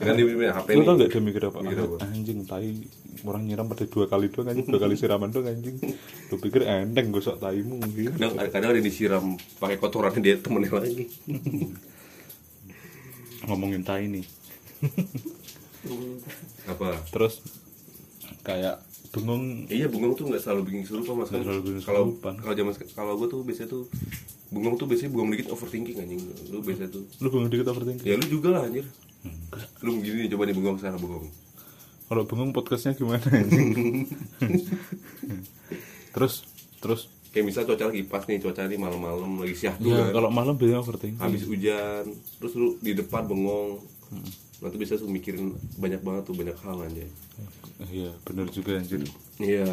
kan 0.00 0.16
punya 0.16 0.52
HP 0.56 0.68
Lu 0.72 0.82
tau 0.88 0.94
gak 0.96 1.10
dia 1.12 1.20
mikir 1.20 1.42
apa? 1.46 1.58
Mikir 1.60 1.80
apa? 1.84 1.96
Anjing, 2.08 2.38
tai 2.48 2.72
orang 3.22 3.42
nyiram 3.46 3.66
pada 3.68 3.84
dua 3.86 4.04
kali 4.08 4.32
doang 4.32 4.48
anjing, 4.50 4.66
dua 4.66 4.80
kali 4.80 4.94
siraman 4.96 5.28
doang 5.30 5.52
anjing. 5.52 5.76
Lu 6.32 6.36
pikir 6.40 6.64
enteng 6.64 7.12
gosok 7.12 7.38
taimu 7.38 7.78
gitu 7.94 8.10
kadang 8.16 8.50
kadang 8.50 8.70
ada 8.72 8.78
yang 8.80 8.86
disiram 8.86 9.24
pakai 9.60 9.76
kotoran 9.78 10.16
dia 10.18 10.40
temennya 10.40 10.72
lagi. 10.80 11.06
Ngomongin 13.46 13.82
tai 13.84 14.08
nih. 14.08 14.26
Apa? 16.66 16.98
Terus 17.10 17.42
kayak 18.42 18.82
bengong 19.12 19.68
iya 19.68 19.86
bengong 19.86 20.16
tuh 20.16 20.24
nggak 20.32 20.42
selalu 20.42 20.72
bikin 20.72 20.80
kesurupan 20.88 21.14
mas. 21.20 21.28
Nggak 21.30 21.44
selalu 21.46 21.62
bikin 21.68 21.82
kalau 21.84 22.02
kalau 22.18 22.54
zaman 22.56 22.72
kalau 22.96 23.12
gue 23.20 23.28
tuh 23.28 23.40
biasanya 23.44 23.68
tuh 23.70 23.82
bengong 24.50 24.74
tuh 24.80 24.86
biasanya 24.88 25.10
bengong 25.14 25.30
dikit 25.36 25.48
overthinking 25.52 25.98
anjing. 26.00 26.20
Lu 26.50 26.58
biasa 26.64 26.88
tuh. 26.90 27.04
Lu 27.20 27.28
bengong 27.28 27.52
dikit 27.52 27.68
overthinking? 27.70 28.08
ya 28.08 28.16
lu 28.18 28.26
juga 28.26 28.56
lah 28.56 28.64
anjir 28.66 28.88
lu 29.84 30.00
gini 30.02 30.26
coba 30.30 30.42
nih 30.48 30.54
bengong 30.56 30.78
sekarang 30.78 31.00
bengong. 31.02 31.26
Kalau 32.08 32.22
bengong 32.28 32.52
podcastnya 32.52 32.92
gimana? 32.92 33.24
Terus, 36.12 36.44
terus. 36.80 37.08
Kayak 37.32 37.44
misal 37.48 37.62
cuaca 37.64 37.88
lagi 37.88 38.04
pas 38.04 38.28
nih 38.28 38.36
cuaca 38.44 38.68
nih 38.68 38.76
malam-malam 38.76 39.40
lagi 39.40 39.56
syahdu 39.56 39.88
Ya 39.88 40.12
kan 40.12 40.20
kalau 40.20 40.28
malam 40.28 40.52
biasanya 40.52 40.84
overthinking. 40.84 41.16
Habis 41.16 41.48
hujan 41.48 42.04
terus 42.36 42.52
lu 42.52 42.76
di 42.84 42.92
depan 42.92 43.24
bengong. 43.24 43.80
Nanti 44.60 44.76
bisa 44.76 45.00
tuh 45.00 45.08
mikirin 45.08 45.56
banyak 45.80 46.04
banget 46.04 46.28
tuh 46.28 46.36
banyak 46.36 46.54
hal 46.60 46.76
aja 46.84 47.08
Iya 47.88 48.12
bener 48.28 48.52
juga 48.52 48.76
anjir. 48.76 49.08
Iya. 49.40 49.64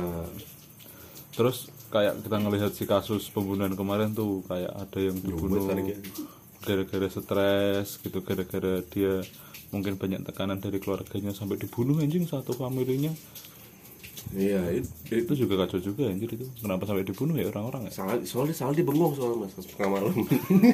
Terus 1.35 1.67
kayak 1.91 2.23
kita 2.23 2.37
ngelihat 2.39 2.71
si 2.71 2.87
kasus 2.87 3.27
pembunuhan 3.27 3.75
kemarin 3.75 4.15
tuh 4.15 4.39
kayak 4.47 4.71
ada 4.71 4.99
yang 5.03 5.19
dibunuh. 5.19 5.67
ya. 5.67 5.99
Gara-gara 6.63 7.07
stres 7.07 7.99
gitu 8.03 8.19
gara-gara 8.23 8.83
dia 8.91 9.23
mungkin 9.69 9.95
banyak 10.01 10.25
tekanan 10.25 10.57
dari 10.57 10.81
keluarganya 10.81 11.31
sampai 11.31 11.61
dibunuh 11.61 12.01
anjing 12.01 12.25
satu 12.25 12.57
familinya. 12.57 13.13
Iya 14.35 14.83
itu, 14.83 14.89
itu 15.09 15.15
itu 15.25 15.33
juga 15.45 15.65
kacau 15.65 15.79
juga 15.79 16.11
anjir 16.11 16.29
itu. 16.29 16.45
Kenapa 16.61 16.85
sampai 16.85 17.07
dibunuh 17.07 17.33
ya 17.39 17.49
orang-orang 17.49 17.89
ya? 17.89 17.91
Salah 18.03 18.19
soalnya 18.27 18.53
salah 18.53 18.73
dia 18.75 18.85
bengong 18.85 19.15
soalnya 19.15 19.47
mas 19.47 19.53
pas 19.55 19.65
tengah 19.65 19.89
malam. 19.89 20.13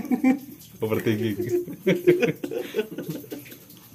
Overthinking. 0.84 1.38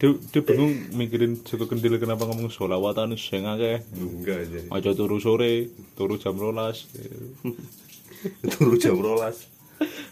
Dia, 0.01 0.17
dia 0.17 0.41
bingung 0.41 0.73
mikirin 0.97 1.45
Joko 1.45 1.69
Kendil 1.69 2.01
kenapa 2.01 2.25
ngomong 2.25 2.49
sholawatan 2.49 3.21
sing 3.21 3.45
akeh. 3.45 3.85
Enggak 3.93 4.49
aja 4.49 4.59
aja 4.73 4.91
turu 4.97 5.21
sore 5.21 5.69
turu 5.93 6.17
jam 6.17 6.37
rolas. 6.41 6.89
Turu 8.53 8.77
jam 8.77 9.01
rolas 9.01 9.49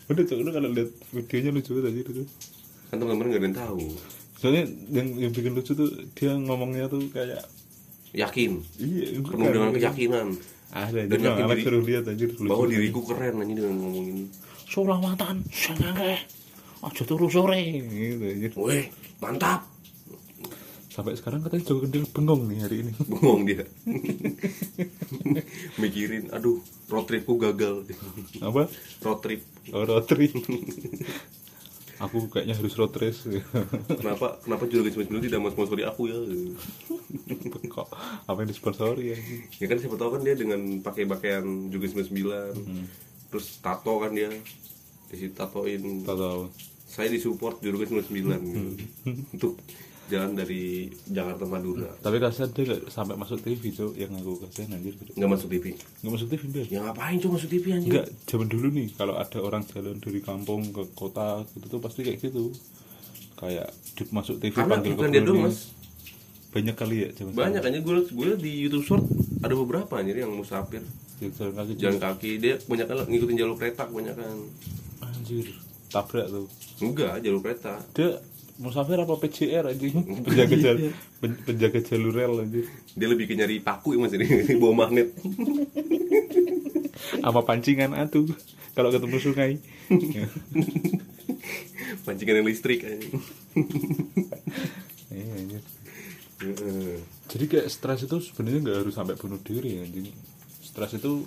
udah 0.09 0.25
cok 0.25 0.39
lu 0.41 0.51
kalau 0.51 0.69
lihat 0.71 0.91
videonya 1.11 1.51
lucu 1.53 1.71
banget 1.73 1.87
aja 1.87 2.01
itu 2.01 2.13
kan 2.89 2.97
teman-teman 2.97 3.25
nggak 3.29 3.37
ada 3.37 3.47
yang 3.47 3.57
tahu. 3.57 3.85
Soalnya 4.35 4.63
yang, 4.89 5.09
yang 5.19 5.33
bikin 5.35 5.53
lucu 5.53 5.73
tuh 5.73 5.89
dia 6.15 6.33
ngomongnya 6.33 6.87
tuh 6.87 7.05
kayak 7.11 7.45
yakin? 8.17 8.65
Iya 8.79 9.21
penuh 9.21 9.49
dengan 9.51 9.71
keyakinan. 9.71 10.29
Ada 10.69 11.05
Dan 11.05 11.11
jadi 11.11 11.25
yakin 11.27 11.45
diri- 11.49 11.65
suruh 11.65 11.83
lihat 11.83 12.05
anjir 12.07 12.29
lucu. 12.33 12.47
bahwa 12.47 12.65
diriku 12.65 13.01
keren 13.05 13.35
aja 13.39 13.53
dengan 13.55 13.77
ngomong 13.77 14.05
ini. 14.07 14.25
Sholawatan 14.65 15.37
sing 15.49 15.77
akeh 15.77 16.21
aja 16.79 17.03
turu 17.05 17.29
sore. 17.29 17.61
Gitu 17.83 18.25
anjir. 18.25 18.51
weh 18.57 18.85
mantap 19.19 19.69
sampai 20.99 21.15
sekarang 21.15 21.47
katanya 21.47 21.63
Joko 21.63 21.87
Kendil 21.87 22.11
bengong 22.11 22.43
nih 22.51 22.59
hari 22.59 22.77
ini. 22.83 22.93
Bengong 23.07 23.47
dia. 23.47 23.63
Mikirin 25.83 26.35
aduh 26.35 26.59
road 26.91 27.07
tripku 27.07 27.39
gagal. 27.39 27.87
Apa? 28.43 28.67
Road 29.07 29.23
trip. 29.23 29.47
Oh, 29.71 29.87
rotri 29.87 30.27
aku 32.03 32.27
kayaknya 32.35 32.59
harus 32.59 32.75
road 32.75 32.91
race. 32.99 33.31
Kenapa? 33.87 34.43
Kenapa 34.43 34.67
juragan 34.67 35.07
99 35.07 35.23
tidak 35.23 35.39
mau 35.39 35.55
sponsori 35.55 35.87
aku 35.87 36.11
ya? 36.11 36.19
Kok? 37.79 37.89
Apa 38.27 38.39
yang 38.43 38.51
disponsori 38.51 39.15
ya? 39.15 39.19
Ya 39.63 39.67
kan 39.71 39.79
siapa 39.79 39.95
tahu 39.95 40.19
kan 40.19 40.23
dia 40.27 40.35
dengan 40.35 40.83
pakai 40.83 41.07
pakaian 41.07 41.71
juragan 41.71 42.11
99 42.11 43.31
terus 43.31 43.47
tato 43.63 44.03
kan 44.03 44.11
dia. 44.19 44.35
Di 45.11 45.15
situ 45.15 45.35
tatoin. 45.39 46.03
Tak 46.03 46.19
tahu 46.19 46.43
saya 46.89 47.13
disupport 47.13 47.61
juragan 47.61 48.01
99 48.01 48.09
gitu. 48.09 48.61
untuk 49.37 49.55
jalan 50.09 50.33
dari 50.33 50.89
Jakarta 51.07 51.45
Madura. 51.45 51.89
Tapi 52.01 52.17
kasihan 52.17 52.49
dia 52.51 52.65
gak 52.67 52.89
sampai 52.89 53.15
masuk 53.15 53.39
TV 53.39 53.63
cok 53.71 53.93
yang 53.95 54.13
aku 54.17 54.33
kasihan 54.43 54.75
anjir 54.75 54.97
nggak 54.97 55.31
masuk 55.31 55.49
TV 55.49 55.65
nggak 55.77 56.13
masuk 56.13 56.29
TV 56.29 56.43
Bel. 56.49 56.67
ya 56.67 56.81
ngapain 56.83 57.17
cuma 57.21 57.37
masuk 57.37 57.49
TV 57.49 57.65
anjing? 57.71 57.93
Enggak, 57.93 58.07
zaman 58.25 58.49
dulu 58.49 58.67
nih 58.73 58.89
kalau 58.97 59.15
ada 59.15 59.39
orang 59.39 59.63
jalan 59.69 59.97
dari 60.01 60.21
kampung 60.21 60.61
ke 60.73 60.83
kota 60.93 61.45
gitu 61.53 61.67
tuh 61.69 61.81
pasti 61.81 62.01
kayak 62.03 62.19
gitu. 62.19 62.51
Kayak 63.37 63.69
di- 63.95 64.11
masuk 64.11 64.37
TV 64.39 64.51
karena 64.51 64.73
panggil 64.75 64.93
bukan 64.97 65.11
dia 65.13 65.23
brownies. 65.23 65.45
mas. 65.45 65.59
Banyak 66.49 66.75
kali 66.75 66.97
ya 67.05 67.09
zaman 67.13 67.33
banyak 67.37 67.63
aja 67.63 67.79
gue 67.79 67.97
gue 68.09 68.29
di 68.41 68.53
YouTube 68.65 68.85
Short 68.85 69.05
ada 69.39 69.55
beberapa 69.55 69.93
anjir 69.95 70.17
yang 70.19 70.33
musafir. 70.33 70.81
Yang 71.21 71.33
jalan 71.37 71.53
kaki 71.55 71.73
jalan 71.77 71.99
kaki. 72.01 72.31
Dia 72.41 72.55
banyak 72.65 72.87
kan 72.89 72.97
ngikutin 73.05 73.37
jalur 73.37 73.57
kereta 73.61 73.85
banyak 73.87 74.15
kan 74.17 74.37
anjir 75.05 75.47
tabrak 75.89 76.27
tuh. 76.29 76.47
enggak 76.81 77.21
jalur 77.21 77.41
kereta. 77.41 77.81
Dia 77.93 78.17
musafir 78.59 78.99
apa 78.99 79.15
PJR 79.17 79.71
anjing? 79.71 79.95
Penjaga 80.27 80.57
jalur 80.59 80.91
pen- 81.19 81.41
penjaga 81.43 81.81
jalur 81.81 82.13
rel 82.13 82.35
anjir. 82.43 82.67
dia 82.93 83.09
lebih 83.09 83.25
ke 83.25 83.35
nyari 83.35 83.63
paku 83.63 83.95
ya 83.95 83.99
mas 84.03 84.13
ini 84.13 84.27
bawa 84.61 84.85
magnet 84.85 85.15
Sama 87.23 87.41
pancingan 87.43 87.95
atuh 87.95 88.27
kalau 88.75 88.91
ketemu 88.91 89.17
sungai. 89.19 89.53
pancingan 92.03 92.43
yang 92.43 92.47
listrik 92.47 92.83
anjing. 92.85 93.15
Iya. 95.09 95.61
Heeh. 96.39 96.97
Jadi 97.29 97.45
kayak 97.47 97.69
stres 97.69 98.07
itu 98.07 98.17
sebenarnya 98.23 98.59
nggak 98.63 98.79
harus 98.83 98.95
sampai 98.95 99.15
bunuh 99.15 99.41
diri 99.41 99.83
anjing. 99.83 100.11
Stres 100.63 100.95
itu 100.95 101.27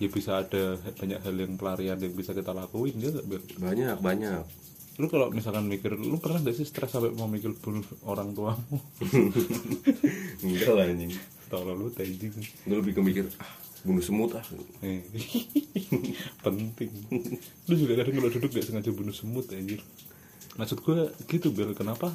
ya 0.00 0.08
bisa 0.08 0.40
ada 0.40 0.76
banyak 0.96 1.20
hal 1.20 1.34
yang 1.36 1.52
pelarian 1.56 1.98
yang 2.00 2.14
bisa 2.16 2.32
kita 2.32 2.52
lakuin 2.52 2.96
ya 2.96 3.12
banyak 3.60 3.96
banyak 4.00 4.40
lu 5.00 5.08
kalau 5.08 5.32
misalkan 5.32 5.64
mikir 5.64 5.96
lu 5.96 6.20
pernah 6.20 6.44
gak 6.44 6.52
sih 6.52 6.68
stres 6.68 6.92
sampai 6.92 7.16
mau 7.16 7.24
mikir 7.24 7.56
bunuh 7.56 7.82
orang 8.04 8.36
tuamu? 8.36 8.76
Enggak 10.44 10.72
lah 10.76 10.84
anjing. 10.84 11.16
Tolong 11.48 11.76
lu 11.80 11.88
anjing 11.96 12.32
lu 12.68 12.72
lebih 12.84 12.92
ke 12.94 13.00
mikir 13.00 13.24
ah 13.40 13.70
bunuh 13.80 14.04
semut 14.04 14.36
ah. 14.36 14.44
Eh, 14.84 15.00
penting. 16.44 16.92
Lu 17.64 17.74
juga 17.76 17.96
kadang 17.96 18.14
kalau 18.20 18.30
duduk 18.30 18.50
gak 18.52 18.66
sengaja 18.68 18.92
bunuh 18.92 19.14
semut 19.16 19.48
anjir. 19.52 19.80
Maksud 20.60 20.84
gua 20.84 21.08
gitu 21.28 21.48
bel 21.48 21.72
kenapa? 21.72 22.12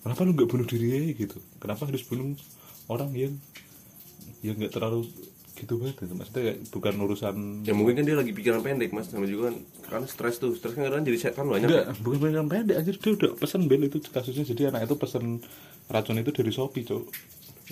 Kenapa 0.00 0.20
lu 0.24 0.32
gak 0.32 0.48
bunuh 0.48 0.64
diri 0.64 0.88
aja 0.96 1.12
gitu? 1.12 1.38
Kenapa 1.60 1.84
harus 1.84 2.02
bunuh 2.08 2.32
orang 2.88 3.12
yang 3.12 3.34
yang 4.40 4.56
gak 4.56 4.72
terlalu 4.72 5.06
gitu 5.52 5.76
banget 5.76 6.00
gitu. 6.00 6.14
maksudnya 6.16 6.56
bukan 6.72 6.94
urusan 6.96 7.36
ya 7.62 7.76
mungkin 7.76 8.00
kan 8.00 8.04
dia 8.08 8.16
lagi 8.16 8.32
pikiran 8.32 8.64
pendek 8.64 8.90
mas. 8.96 9.12
Sama 9.12 9.28
juga 9.28 9.52
kan 9.52 9.56
kan 9.88 10.02
stres 10.08 10.40
tuh. 10.40 10.56
Stres 10.56 10.72
kan 10.72 10.88
kadang 10.88 11.04
jadi 11.04 11.18
setan 11.20 11.46
banyak 11.46 11.68
Enggak, 11.68 11.86
bukan 12.00 12.18
bukan 12.18 12.48
pendek. 12.48 12.76
Anjir 12.80 12.96
dia 12.96 13.12
udah 13.12 13.30
pesen 13.36 13.68
bel 13.68 13.84
itu 13.84 14.00
kasusnya. 14.00 14.48
Jadi 14.48 14.72
anak 14.72 14.88
itu 14.88 14.96
pesen 14.96 15.44
racun 15.92 16.16
itu 16.18 16.32
dari 16.32 16.50
Shopee 16.50 16.88
cok 16.88 17.04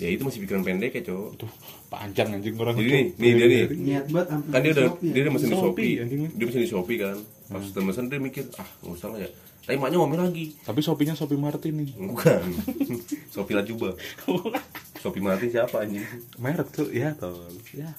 ya 0.01 0.07
itu 0.09 0.25
masih 0.25 0.39
pikiran 0.47 0.65
pendek 0.65 0.91
ya 0.97 1.01
cowok 1.13 1.31
tuh 1.45 1.51
panjang 1.91 2.33
anjing 2.33 2.57
orang 2.57 2.73
Jadi 2.73 2.89
tuh. 2.89 2.95
nih, 2.95 3.05
nih, 3.21 3.31
dia 3.37 3.45
nih. 3.45 3.61
Niat 3.75 4.05
banget 4.09 4.27
sampai 4.33 4.49
kan 4.49 4.59
dia 4.63 4.71
udah 4.71 4.85
Shopee 4.87 5.05
ya. 5.05 5.13
dia 5.13 5.21
udah 5.21 5.33
mesen 5.33 5.45
di 5.45 5.51
Shopee, 5.51 5.61
Shopee. 5.61 5.91
anjingnya. 6.01 6.29
dia 6.33 6.45
mesen 6.47 6.61
di 6.61 6.69
Shopee 6.71 6.97
kan. 6.97 7.17
Pas 7.51 7.61
hmm. 7.61 7.83
mesen 7.85 8.03
dia 8.09 8.19
mikir 8.23 8.45
ah 8.57 8.69
nggak 8.81 8.93
usah 8.97 9.07
lah 9.13 9.19
ya. 9.21 9.29
Tapi 9.61 9.77
maknya 9.77 9.97
ngomel 10.01 10.19
lagi. 10.25 10.45
Tapi 10.65 10.79
Shopee-nya 10.81 11.13
Shopee 11.13 11.37
Martin 11.37 11.73
nih. 11.85 11.89
Bukan. 11.93 12.43
Shopee 13.35 13.53
Lajuba 13.53 13.93
Shopee 15.01 15.19
mati 15.19 15.49
siapa 15.49 15.81
anjing? 15.81 16.05
Merek 16.37 16.69
tuh 16.69 16.87
ya 16.93 17.11
tau. 17.17 17.33
Ya 17.73 17.89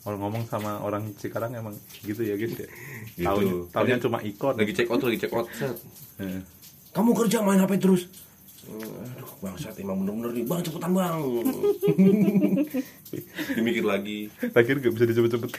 kalau 0.00 0.16
ngomong 0.16 0.48
sama 0.48 0.80
orang 0.80 1.12
Cikarang 1.14 1.52
emang 1.52 1.76
gitu 2.00 2.24
ya 2.24 2.34
gitu 2.34 2.64
ya. 2.64 2.68
Gitu. 3.12 3.22
tahun 3.22 3.44
tahunnya 3.68 3.96
Lagi- 4.00 4.04
cuma 4.08 4.18
ikon. 4.24 4.54
lagi 4.56 4.72
check 4.72 4.88
out 4.88 5.04
lagi 5.04 5.18
check 5.20 5.32
out. 5.36 5.46
Set. 5.52 5.76
Eh, 6.18 6.40
kamu 6.96 7.12
kerja 7.12 7.44
main 7.44 7.60
HP 7.60 7.76
terus? 7.76 8.08
Aduh 8.68 9.32
bangsat 9.40 9.76
emang 9.80 10.00
bener-bener 10.00 10.32
nih. 10.32 10.44
Bang 10.44 10.60
cepetan 10.60 10.92
bang. 10.92 11.20
Dimikir 13.56 13.84
lagi. 13.84 14.28
Akhirnya 14.52 14.88
gak 14.88 14.94
bisa 14.96 15.04
dicepet-cepet 15.08 15.50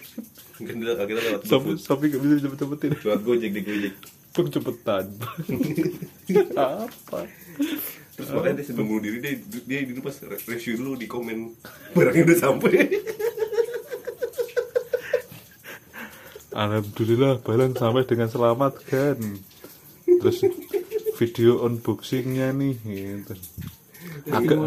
kan 0.60 0.76
kita, 0.76 1.04
kita 1.08 1.20
lewat 1.24 1.42
GoFood 1.48 1.80
Shopee 1.80 2.10
gak 2.12 2.22
bisa 2.22 2.34
dicepet-cepetin 2.42 2.92
lewat 3.02 3.22
Gojek 3.24 3.52
di 3.54 3.62
Gojek. 3.62 3.94
Bang 4.34 4.48
cepetan. 4.50 5.06
Apa 6.58 7.20
terus 8.20 8.36
makanya 8.36 8.60
dia 8.60 8.66
sebelum 8.68 8.88
bunuh 8.92 9.04
diri 9.08 9.18
dia 9.24 9.34
dia 9.64 9.80
dulu 9.88 10.12
pas 10.12 10.16
re- 10.28 10.44
review 10.44 10.76
dulu 10.76 10.92
di 11.00 11.08
komen. 11.08 11.56
Barangnya 11.96 12.24
udah 12.28 12.38
sampai. 12.38 12.74
Alhamdulillah 16.52 17.40
Balan 17.40 17.72
sampai 17.72 18.04
dengan 18.04 18.28
selamat 18.28 18.84
kan 18.84 19.16
terus 20.20 20.44
video 21.16 21.64
unboxingnya 21.64 22.52
nih 22.52 22.76
gitu. 22.84 23.36
agak 24.28 24.58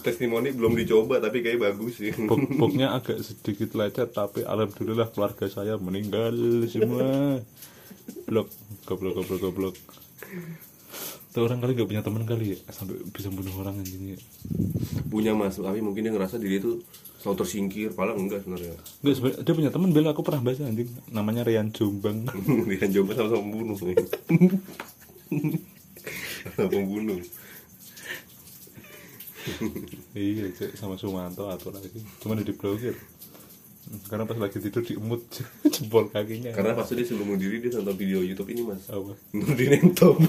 testimoni 0.00 0.56
belum 0.56 0.72
dicoba 0.80 1.20
tapi 1.20 1.44
kayak 1.44 1.60
bagus 1.60 2.00
sih. 2.00 2.16
Box 2.16 2.40
boxnya 2.56 2.96
agak 2.96 3.20
sedikit 3.20 3.76
lecet 3.76 4.16
tapi 4.16 4.48
alhamdulillah 4.48 5.12
keluarga 5.12 5.44
saya 5.52 5.76
meninggal 5.76 6.32
semua. 6.72 7.44
Blok 8.24 8.48
goblok 8.88 9.20
goblok 9.20 9.40
goblok 9.44 9.76
tuh 11.34 11.50
orang 11.50 11.58
kali 11.58 11.74
gak 11.74 11.90
punya 11.90 12.02
teman 12.06 12.22
kali 12.22 12.54
ya 12.54 12.58
sampai 12.70 12.94
bisa 13.10 13.26
bunuh 13.26 13.50
orang 13.58 13.82
anjing 13.82 14.14
ya 14.14 14.18
punya 15.10 15.34
mas 15.34 15.58
tapi 15.58 15.82
mungkin 15.82 16.06
dia 16.06 16.14
ngerasa 16.14 16.38
diri 16.38 16.62
itu 16.62 16.78
selalu 17.18 17.36
tersingkir 17.40 17.88
padahal 17.96 18.20
enggak 18.20 18.44
sebenarnya. 18.44 18.76
Enggak, 19.00 19.14
sebenarnya 19.16 19.40
dia 19.42 19.54
punya 19.56 19.70
teman 19.72 19.90
bela 19.96 20.12
aku 20.12 20.20
pernah 20.20 20.44
baca 20.44 20.60
anjing. 20.60 20.92
Namanya 21.08 21.42
Rian 21.48 21.72
Jombang. 21.72 22.28
Dia 22.68 22.84
coba 23.00 23.16
sama-sama 23.16 23.40
membunuh 23.40 23.76
sama 26.52 26.68
pembunuh. 26.68 27.16
Iya 30.12 30.52
Cek, 30.52 30.76
sama 30.76 31.00
Sumanto 31.00 31.48
atau 31.48 31.72
lagi. 31.72 31.96
Cuma 32.20 32.36
di 32.36 32.52
blokir 32.52 32.92
karena 34.08 34.24
pas 34.24 34.40
lagi 34.40 34.56
tidur 34.64 34.80
diemut 34.80 35.20
jempol 35.74 36.08
kakinya. 36.08 36.52
Karena 36.52 36.72
pas 36.72 36.88
dia 36.88 37.04
sebelum 37.04 37.36
diri 37.36 37.60
dia 37.60 37.80
nonton 37.80 37.96
video 37.96 38.20
YouTube 38.24 38.52
ini 38.52 38.64
mas. 38.64 38.88
Apa? 38.88 39.16
Nurdin 39.32 39.80
Entop 39.80 40.20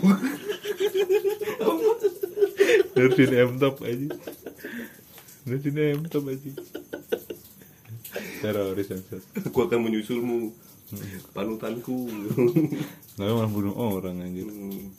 Nurdin 2.96 3.32
M 3.36 3.52
top 3.60 3.84
aja 3.84 4.08
Nurdin 5.46 5.78
M 5.78 6.02
top 6.08 6.26
aja 6.32 6.52
teroris 8.40 8.88
aku 9.42 9.60
akan 9.66 9.80
menyusulmu 9.90 10.54
panutanku. 11.34 12.08
Nah 13.18 13.26
malah 13.32 13.50
bunuh 13.50 13.74
orang 13.74 14.22
anjir 14.22 14.46
Hmm. 14.46 14.94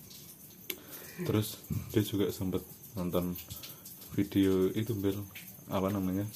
terus 1.24 1.56
dia 1.96 2.04
juga 2.04 2.28
sempat 2.28 2.60
nonton 2.92 3.32
video 4.12 4.68
itu 4.76 4.92
bel. 4.92 5.16
Apa 5.72 5.88
namanya? 5.88 6.28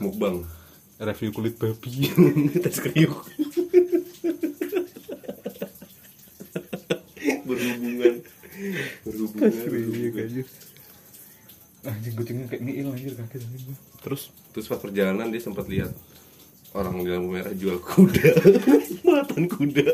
Mukbang. 0.00 0.48
Review 0.96 1.28
kulit 1.34 1.60
babi. 1.60 2.08
Tes 2.64 2.80
kriuk. 2.80 3.12
Berhubungan 7.44 8.24
berhubungan 9.02 9.50
kriuk 9.50 10.14
anjir. 10.18 10.46
Anjing 11.84 12.14
kucingnya 12.16 12.46
kayak 12.48 12.62
ngiil 12.64 12.88
anjir 12.88 13.12
kaget 13.12 13.44
anjir 13.44 13.60
gua. 13.68 13.76
terus 14.00 14.32
terus 14.56 14.66
pas 14.72 14.80
perjalanan 14.80 15.28
dia 15.28 15.40
sempat 15.40 15.68
lihat 15.68 15.92
orang 16.72 17.04
di 17.04 17.10
lampu 17.12 17.28
merah 17.34 17.52
jual 17.52 17.76
kuda. 17.78 18.30
Matan 19.06 19.44
kuda. 19.46 19.88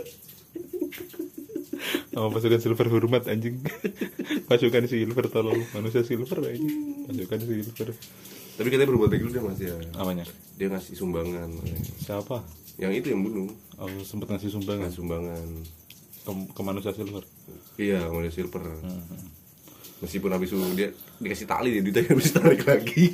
Sama 2.10 2.28
pasukan 2.30 2.60
silver 2.60 2.88
hormat 2.90 3.24
anjing. 3.26 3.62
Pasukan 4.50 4.84
silver 4.86 5.24
tolong. 5.30 5.60
Manusia 5.76 6.02
silver 6.02 6.38
anjing. 6.46 7.06
Pasukan 7.06 7.40
silver. 7.42 7.88
Tapi 8.60 8.66
katanya 8.68 8.88
berbuat 8.92 9.08
baik 9.08 9.22
dulu 9.24 9.32
dia 9.32 9.42
mas 9.42 9.60
ya. 9.60 9.76
Apanya? 9.96 10.24
Dia 10.60 10.68
ngasih 10.68 10.92
sumbangan 10.92 11.48
siapa? 12.04 12.44
Yang 12.76 12.92
itu 13.04 13.06
yang 13.16 13.22
bunuh. 13.24 13.48
Oh, 13.80 13.88
sempet 14.04 14.28
ngasih 14.28 14.52
sumbangan? 14.52 14.88
Ngasih 14.88 15.00
sumbangan. 15.00 15.46
Ke, 16.20 16.32
ke 16.52 16.60
manusia 16.60 16.92
silver 16.92 17.24
iya 17.76 18.06
manusia 18.08 18.44
silver. 18.44 18.62
Hmm. 18.64 19.28
meskipun 20.00 20.32
habis 20.32 20.48
itu 20.48 20.58
dia 20.72 20.88
dikasih 21.20 21.44
tali 21.44 21.76
dia 21.76 21.82
duitnya 21.84 22.04
harus 22.12 22.30
tarik 22.32 22.62
lagi. 22.64 23.04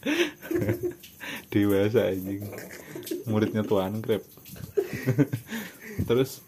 Dewasa 1.50 2.14
anjing. 2.14 2.46
Muridnya 3.26 3.66
tuan 3.66 3.98
krep 3.98 4.22
terus 6.08 6.40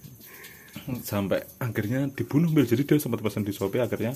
sampai 1.06 1.46
akhirnya 1.62 2.10
dibunuh 2.10 2.50
Bel. 2.50 2.66
jadi 2.66 2.82
dia 2.82 2.98
sempat 2.98 3.22
pesan 3.22 3.46
di 3.46 3.54
Shopee 3.54 3.82
akhirnya 3.82 4.14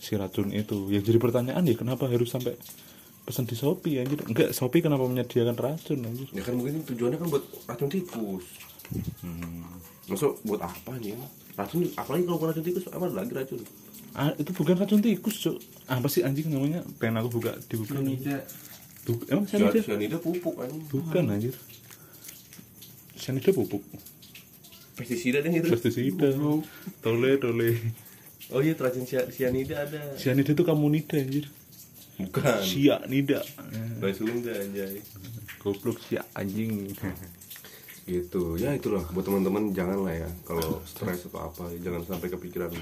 si 0.00 0.16
racun 0.16 0.50
itu. 0.50 0.88
Yang 0.88 1.12
jadi 1.12 1.18
pertanyaan 1.20 1.62
ya 1.68 1.76
kenapa 1.76 2.08
harus 2.08 2.32
sampai 2.32 2.56
pesan 3.22 3.46
di 3.46 3.54
Shopee 3.54 4.02
anjir 4.02 4.18
enggak 4.26 4.50
Shopee 4.50 4.82
kenapa 4.82 5.06
menyediakan 5.06 5.54
racun 5.54 6.02
anjir 6.02 6.26
ya 6.34 6.42
kan 6.42 6.58
mungkin 6.58 6.82
tujuannya 6.82 7.18
kan 7.22 7.28
buat 7.30 7.44
racun 7.70 7.90
tikus 7.90 8.44
Hmm. 9.20 9.64
Masuk 10.06 10.40
buat 10.42 10.60
apa 10.60 10.92
nih? 10.98 11.14
Racun 11.52 11.84
apalagi 11.94 12.24
kalau 12.24 12.36
bukan 12.36 12.48
racun 12.50 12.64
tikus 12.64 12.84
apa 12.88 13.04
lagi 13.06 13.32
racun? 13.32 13.60
Ah, 14.12 14.28
itu 14.36 14.52
bukan 14.52 14.76
racun 14.76 15.00
tikus, 15.00 15.36
Cuk. 15.40 15.56
Apa 15.86 16.04
sih 16.04 16.20
anjing 16.20 16.48
namanya? 16.48 16.84
Pengen 17.00 17.16
aku 17.16 17.40
buka 17.40 17.56
dibuka. 17.64 17.96
Cyanida. 17.96 18.44
Buk- 19.02 19.24
Emang 19.26 19.44
Cyanida, 19.44 19.78
cyanida? 19.80 20.16
pupuk 20.20 20.54
anjing. 20.58 20.84
Bukan 20.86 21.24
anjir. 21.28 21.54
Cyanida 23.16 23.50
pupuk. 23.50 23.80
Pestisida 24.96 25.40
deh 25.40 25.48
itu. 25.50 25.68
Pestisida. 25.72 26.28
Tole, 27.00 27.30
tole. 27.40 27.70
Oh 28.52 28.60
iya 28.60 28.76
racun 28.76 29.08
cya- 29.08 29.28
cyanida 29.28 29.80
ada. 29.80 30.12
Cyanida 30.20 30.52
itu 30.52 30.64
kamunida 30.64 31.16
anjir. 31.16 31.48
Bukan. 32.20 32.60
Cyanida. 32.60 33.40
Bahasa 33.96 34.20
Sunda 34.20 34.52
anjay. 34.52 35.00
Goblok 35.56 35.96
si 36.04 36.20
anjing. 36.36 36.92
Gitu. 38.02 38.58
Ya 38.58 38.74
itulah 38.74 39.06
buat 39.14 39.22
teman-teman 39.22 39.70
jangan 39.70 40.02
lah 40.02 40.14
ya 40.26 40.30
kalau 40.42 40.82
stres 40.82 41.26
atau 41.30 41.46
apa 41.46 41.70
jangan 41.78 42.02
sampai 42.02 42.28
kepikiran 42.34 42.74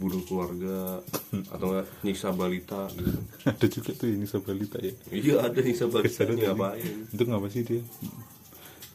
bunuh 0.00 0.24
keluarga 0.24 1.04
atau 1.52 1.66
enggak 1.76 1.86
nyiksa 2.00 2.32
balita 2.32 2.88
gitu. 2.96 3.20
Ada 3.52 3.66
juga 3.68 3.90
tuh 3.92 4.08
ini 4.08 4.24
sabalita 4.24 4.78
ya. 4.80 4.94
Iya 5.12 5.34
ada 5.44 5.58
nyiksa 5.60 5.86
balita 5.92 6.24
tadi. 6.24 6.40
ngapain? 6.40 6.94
Itu 7.12 7.22
ngapa 7.28 7.46
sih 7.52 7.62
dia? 7.68 7.82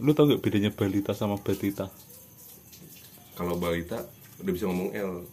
Lu 0.01 0.11
tau 0.17 0.27
gak 0.27 0.41
bedanya 0.41 0.73
balita 0.73 1.13
sama 1.13 1.37
batita? 1.37 1.93
Kalau 3.37 3.55
balita 3.61 4.01
udah 4.41 4.51
bisa 4.51 4.65
ngomong 4.65 4.89
L. 4.97 5.29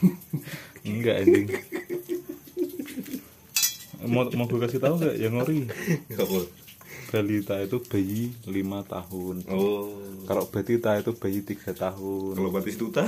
Enggak 0.88 1.20
anjing. 1.20 1.46
mau 4.04 4.28
mau 4.36 4.44
gue 4.44 4.60
kasih 4.60 4.84
tahu 4.84 5.00
nggak 5.00 5.16
yang 5.16 5.32
ngori 5.32 5.64
Apa? 6.12 6.63
Balita 7.14 7.62
itu 7.62 7.78
bayi 7.80 8.22
lima 8.50 8.82
tahun 8.82 9.46
Oh. 9.46 9.86
kalau 10.26 10.50
batita 10.50 10.98
itu 10.98 11.14
bayi 11.14 11.46
tiga 11.46 11.70
tahun 11.70 12.34
Kalau 12.34 12.50
batis 12.50 12.74
duta. 12.74 13.06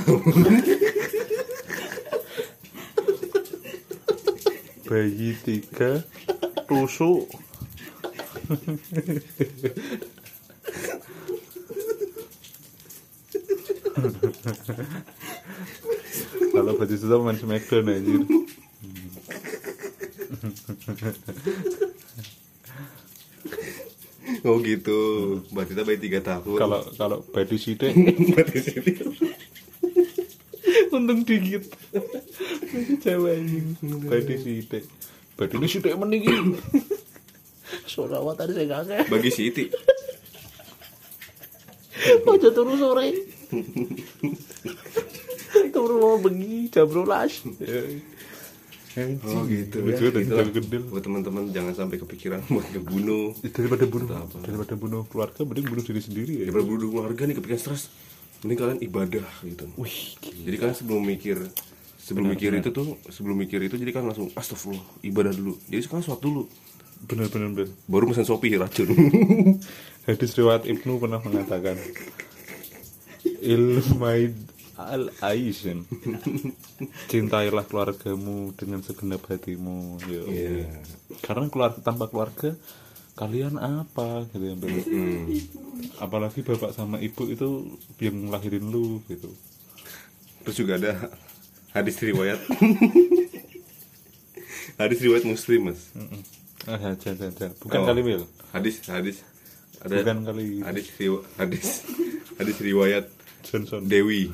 bayi 4.86 5.34
tiga 5.42 6.06
tusuk 6.70 7.26
kalau 16.52 16.72
batis 16.78 17.00
duta 17.02 17.16
main 17.20 17.36
smackdown 17.36 17.90
anjir 17.90 18.20
oh 24.46 24.56
gitu. 24.62 25.00
Batita 25.50 25.82
bayi 25.82 25.98
3 25.98 26.22
tahun. 26.22 26.56
kalau 26.58 26.80
kalau 26.94 27.18
bayi 27.34 27.58
sidik 27.58 27.92
batis 28.38 28.66
ini. 28.72 28.92
untung 30.94 31.20
dikit 31.26 31.66
cewek 33.04 33.36
anjing 33.36 33.66
bayi 34.06 34.38
sidik 34.38 34.84
bayi 35.36 35.52
ini 35.58 35.66
sidik 35.68 35.92
meninggi 35.98 36.30
suara 37.90 38.22
awak 38.22 38.38
tadi 38.38 38.52
saya 38.54 38.84
gak 38.84 39.10
Bagi 39.10 39.30
Siti. 39.32 39.64
Ojo 42.30 42.48
turu 42.54 42.78
sore. 42.78 43.10
turu 45.74 45.94
mau 45.98 46.16
bengi 46.22 46.70
jam 46.70 46.86
12. 46.86 48.06
Oh 48.96 49.44
gitu 49.44 49.76
ya. 49.84 49.92
Itulah. 49.92 50.24
jago 50.24 50.50
gendel. 50.56 50.82
Buat 50.88 51.02
teman-teman 51.04 51.42
jangan 51.52 51.72
sampai 51.76 52.00
kepikiran 52.00 52.40
buat 52.48 52.64
ngebunuh. 52.72 53.36
Daripada 53.52 53.84
bunuh 53.84 54.08
Apa? 54.08 54.36
daripada 54.40 54.74
bunuh 54.74 55.02
keluarga 55.04 55.40
mending 55.44 55.66
bunuh 55.68 55.84
diri 55.84 56.00
sendiri 56.00 56.32
ya. 56.40 56.44
Daripada 56.48 56.64
bunuh 56.64 56.88
keluarga 56.88 57.22
nih 57.28 57.34
kepikiran 57.36 57.60
stres. 57.60 57.82
Mending 58.40 58.56
kalian 58.56 58.78
ibadah 58.80 59.26
gitu. 59.44 59.64
Wih, 59.76 59.98
Jadi 60.20 60.56
kalian 60.56 60.76
sebelum 60.76 61.02
mikir 61.04 61.36
sebelum 62.00 62.30
mikir 62.30 62.54
itu 62.54 62.70
tuh 62.70 62.96
sebelum 63.10 63.34
mikir 63.34 63.58
itu 63.60 63.74
jadi 63.74 63.90
kan 63.90 64.06
langsung 64.06 64.32
astagfirullah 64.32 64.84
ibadah 65.04 65.32
dulu. 65.34 65.58
Jadi 65.68 65.80
sekarang 65.84 66.04
sholat 66.04 66.22
dulu. 66.24 66.48
bener 67.04 67.28
bener 67.28 67.52
bener. 67.52 67.68
Baru 67.84 68.08
pesan 68.08 68.24
Shopee 68.24 68.56
racun. 68.56 68.88
Hadis 70.08 70.32
riwayat 70.32 70.64
Ibnu 70.64 70.96
pernah 70.96 71.20
mengatakan 71.20 71.76
ilmaid 73.52 74.32
al 74.78 75.10
aisin 75.22 75.84
cintailah 77.10 77.64
keluargamu 77.64 78.52
dengan 78.52 78.80
segenap 78.80 79.24
hatimu 79.24 79.96
ya 80.04 80.20
Allah. 80.20 80.28
Iya. 80.28 80.66
karena 81.20 81.44
keluarga 81.48 81.78
tanpa 81.80 82.06
keluarga 82.06 82.54
kalian 83.14 83.56
apa 83.56 84.24
gitu 84.28 84.44
ya 84.44 84.54
Bel. 84.54 84.76
apalagi 85.96 86.40
bapak 86.40 86.70
sama 86.70 86.98
ibu 86.98 87.22
itu 87.26 87.78
yang 87.98 88.28
ngelahirin 88.28 88.66
lu 88.66 89.00
gitu 89.06 89.30
Terus 90.44 90.56
juga 90.56 90.72
ada 90.76 90.92
hadis 91.72 91.96
riwayat. 91.98 92.38
hadis 94.78 94.98
riwayat 95.00 95.24
Muslim, 95.24 95.60
Mas. 95.66 95.80
ah 96.66 96.94
jangan 96.94 97.30
jangan, 97.32 97.52
bukan 97.58 97.78
Oh. 97.80 97.84
kali 97.84 98.00
Mil 98.02 98.22
Hadis 98.50 98.74
hadis 98.86 99.16
ada 99.78 100.00
Bukan 100.00 100.22
kali. 100.22 100.62
hadis 100.62 100.86
riwa- 100.94 101.26
hadis 101.34 101.82
hadis 102.36 102.56
riwayat 102.58 103.04
Johnson 103.42 103.86
Dewi 103.86 104.30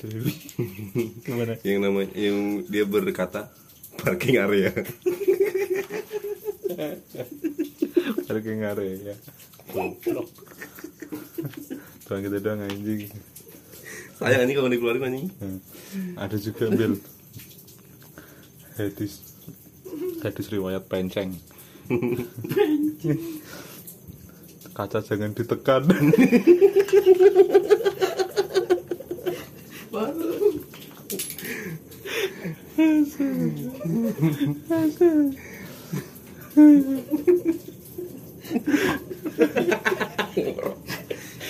gimana? 1.26 1.60
Yang 1.60 1.78
namanya 1.84 2.08
yang 2.16 2.64
dia 2.64 2.84
berkata 2.88 3.52
parking 4.00 4.40
area. 4.40 4.72
parking 8.28 8.64
area 8.64 9.12
ya. 9.12 9.14
Goblok. 9.70 10.28
Kita 12.10 12.38
doang 12.42 12.64
anjing. 12.66 13.06
Sayang 14.18 14.42
ini 14.48 14.56
kalau 14.56 14.68
dikeluarin 14.72 15.04
anjing. 15.04 15.28
Nah, 16.16 16.26
ada 16.26 16.36
juga 16.40 16.72
Bil. 16.72 16.96
Hadis. 18.80 19.36
Hadis 20.24 20.46
riwayat 20.48 20.88
penceng. 20.88 21.36
Kaca 24.70 25.02
jangan 25.04 25.34
ditekan 25.36 25.82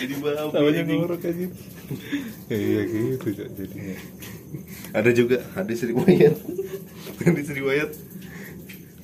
Jadi 0.01 0.15
namanya 0.17 0.83
ngorok 0.87 1.23
aja 1.27 1.47
ya, 2.49 2.57
iya 2.57 2.81
gitu 2.89 3.27
Cok, 3.37 3.49
jadinya 3.59 3.97
Ada 4.97 5.11
juga 5.15 5.37
hadis 5.55 5.85
riwayat. 5.85 6.35
hadis 7.27 7.49
riwayat 7.53 7.91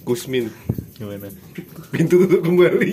Kusmin. 0.06 0.48
gimana 0.96 1.28
Pintu 1.90 2.14
tutup 2.24 2.40
kembali. 2.46 2.92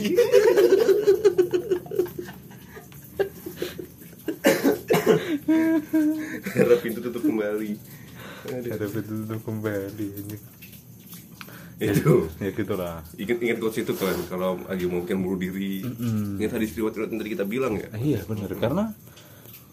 Harap 6.53 6.79
pintu 6.81 6.99
tutup 7.01 7.21
kembali. 7.23 7.71
Aduh. 8.43 8.75
ada 8.75 8.85
pintu 8.91 9.11
tutup 9.23 9.39
kembali 9.47 10.07
ini 10.19 10.37
Itu. 11.83 12.31
ya 12.39 12.49
gitulah 12.55 13.03
Ingat 13.19 13.37
ingat 13.43 13.57
quotes 13.59 13.83
itu 13.83 13.93
kan 13.97 14.15
kalau 14.31 14.55
lagi 14.63 14.85
mungkin 14.87 15.19
bunuh 15.19 15.39
diri. 15.39 15.83
Ingat 16.39 16.55
hadis 16.55 16.71
riwayat 16.79 16.95
yang 16.95 17.19
tadi 17.19 17.31
kita 17.35 17.45
bilang 17.45 17.75
ya. 17.75 17.89
Iya 17.97 18.19
benar 18.23 18.51
karena 18.55 18.95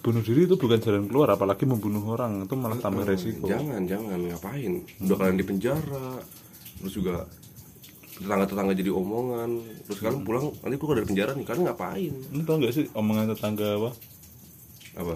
bunuh 0.01 0.23
diri 0.25 0.49
itu 0.49 0.57
bukan 0.57 0.81
jalan 0.81 1.05
keluar 1.07 1.29
apalagi 1.37 1.69
membunuh 1.69 2.01
orang 2.17 2.49
itu 2.49 2.57
malah 2.57 2.81
tambah 2.81 3.05
resiko 3.05 3.45
Jangan, 3.45 3.85
jangan 3.85 4.19
ngapain. 4.33 4.73
Udah 5.05 5.17
kalian 5.21 5.37
di 5.39 5.47
penjara. 5.47 6.09
Terus 6.81 6.93
juga 6.97 7.29
tetangga-tetangga 8.17 8.73
jadi 8.77 8.91
omongan. 8.93 9.51
Terus 9.89 9.99
kalian 10.01 10.23
pulang 10.25 10.47
nanti 10.61 10.77
keluar 10.81 10.95
dari 11.01 11.09
penjara 11.09 11.31
nih. 11.37 11.45
Kalian 11.45 11.65
ngapain? 11.69 12.13
Lu 12.33 12.43
tau 12.45 12.57
gak 12.61 12.73
sih 12.73 12.85
omongan 12.97 13.33
tetangga 13.37 13.69
apa? 13.77 13.91
Apa? 14.97 15.15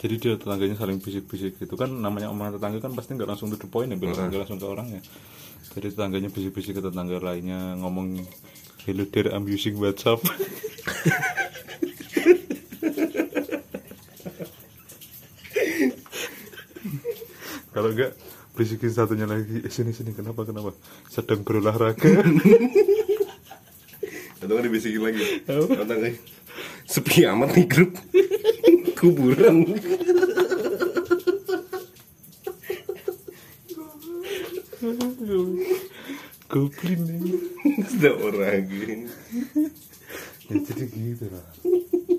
Jadi 0.00 0.14
dia 0.16 0.32
tetangganya 0.40 0.80
saling 0.80 0.96
bisik-bisik 0.96 1.60
gitu 1.60 1.76
kan 1.76 1.92
namanya 1.92 2.32
omongan 2.32 2.56
tetangga 2.56 2.80
kan 2.80 2.96
pasti 2.96 3.20
nggak 3.20 3.36
langsung 3.36 3.52
to 3.52 3.60
the 3.60 3.68
point 3.68 3.92
ya, 3.92 4.00
nggak 4.00 4.32
langsung 4.32 4.56
ke 4.56 4.64
orangnya. 4.64 5.04
Jadi 5.70 5.86
tetangganya 5.94 6.26
bisik-bisik 6.34 6.78
ke 6.78 6.82
tetangga 6.82 7.22
lainnya 7.22 7.78
ngomong 7.78 8.18
Hello 8.80 9.04
dear, 9.04 9.28
I'm 9.30 9.44
using 9.44 9.76
WhatsApp. 9.76 10.24
Kalau 17.70 17.94
enggak 17.94 18.18
bisikin 18.58 18.90
satunya 18.90 19.30
lagi 19.30 19.62
eh, 19.62 19.70
sini 19.70 19.94
sini 19.94 20.10
kenapa 20.10 20.42
kenapa 20.42 20.74
sedang 21.06 21.46
berolahraga 21.46 22.12
Atau 24.40 24.52
kan 24.56 24.64
dibisikin 24.64 25.04
lagi. 25.04 25.44
Tetangga 25.46 26.10
sepi 26.88 27.28
amat 27.30 27.54
nih 27.54 27.66
grup. 27.68 27.92
Kuburan. 28.98 29.64
Goblin 36.50 37.02
Sudah 37.86 38.14
orang 38.18 38.66
gini. 38.66 39.06
ya, 40.50 40.54
jadi 40.66 40.84
gitu 40.90 41.26
lah. 41.30 41.46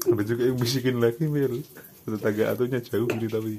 Ada 0.08 0.24
juga 0.24 0.42
yang 0.48 0.58
bisikin 0.58 0.98
lagi 1.04 1.28
Mel 1.28 1.60
tetangga 2.02 2.56
atunya 2.56 2.80
jauh 2.82 3.08
ini 3.12 3.28
tapi. 3.30 3.54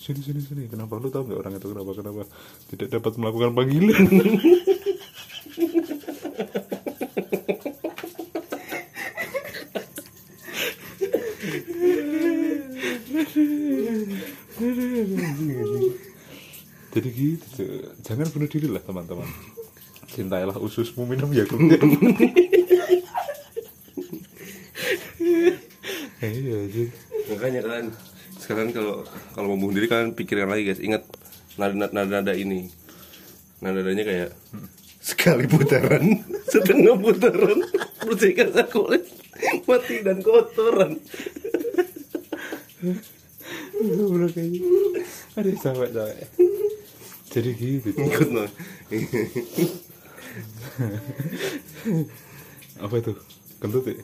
Sini 0.00 0.20
sini 0.20 0.40
sini. 0.40 0.62
Kenapa? 0.68 0.96
Lu 0.96 1.08
tahu 1.12 1.28
nggak 1.28 1.38
orang 1.40 1.54
itu 1.56 1.68
kenapa? 1.70 1.90
Kenapa? 1.96 2.22
Tidak 2.72 2.88
dapat 2.88 3.12
melakukan 3.20 3.50
panggilan 3.52 4.04
jadi 17.00 17.16
gitu 17.16 17.64
jangan 18.04 18.28
bunuh 18.28 18.44
diri 18.44 18.68
lah 18.68 18.84
teman-teman. 18.84 19.24
Cintailah 20.12 20.60
ususmu 20.60 21.08
minum 21.08 21.32
yakult 21.32 21.64
iya 26.20 26.58
sih 26.68 26.92
makanya 27.32 27.64
kan 27.64 27.88
sekarang 28.36 28.76
kalau 28.76 29.08
kalau 29.32 29.56
mau 29.56 29.64
bunuh 29.64 29.80
diri 29.80 29.88
kalian 29.88 30.12
pikirin 30.12 30.52
lagi 30.52 30.68
guys. 30.68 30.82
Ingat 30.84 31.08
nada 31.56 31.72
nada 31.72 32.04
nada 32.04 32.32
ini. 32.36 32.68
Nada 33.64 33.80
nadanya 33.80 34.04
kayak 34.04 34.30
sekali 35.00 35.48
putaran 35.48 36.04
setengah 36.52 37.00
putaran. 37.00 37.64
Bersihkan 38.04 38.52
kulit 38.68 39.08
mati 39.64 40.04
dan 40.04 40.20
kotoran. 40.20 41.00
Udah. 42.84 44.28
Ada 45.40 45.50
sampai 45.56 45.88
sampai. 45.88 46.49
Jadi 47.30 47.50
gitu. 47.54 47.94
ikut 48.10 48.28
no 48.34 48.42
Apa 52.84 52.94
itu? 52.96 53.12
Kentut 53.60 53.84
ya? 53.86 53.94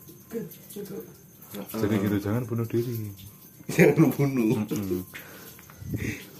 Jadi 1.74 1.94
gitu 2.06 2.16
jangan 2.22 2.44
bunuh 2.46 2.66
diri. 2.68 3.10
jangan 3.66 4.14
bunuh 4.14 4.62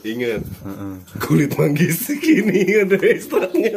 ingat 0.06 0.42
kulit 1.18 1.50
manggis 1.58 2.06
gini 2.22 2.62
ada 2.78 2.94
ekstraknya 2.98 3.74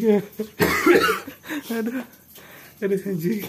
Iya. 0.00 0.20
Ada. 1.70 2.00
Ada 2.90 3.06
anjing. 3.06 3.46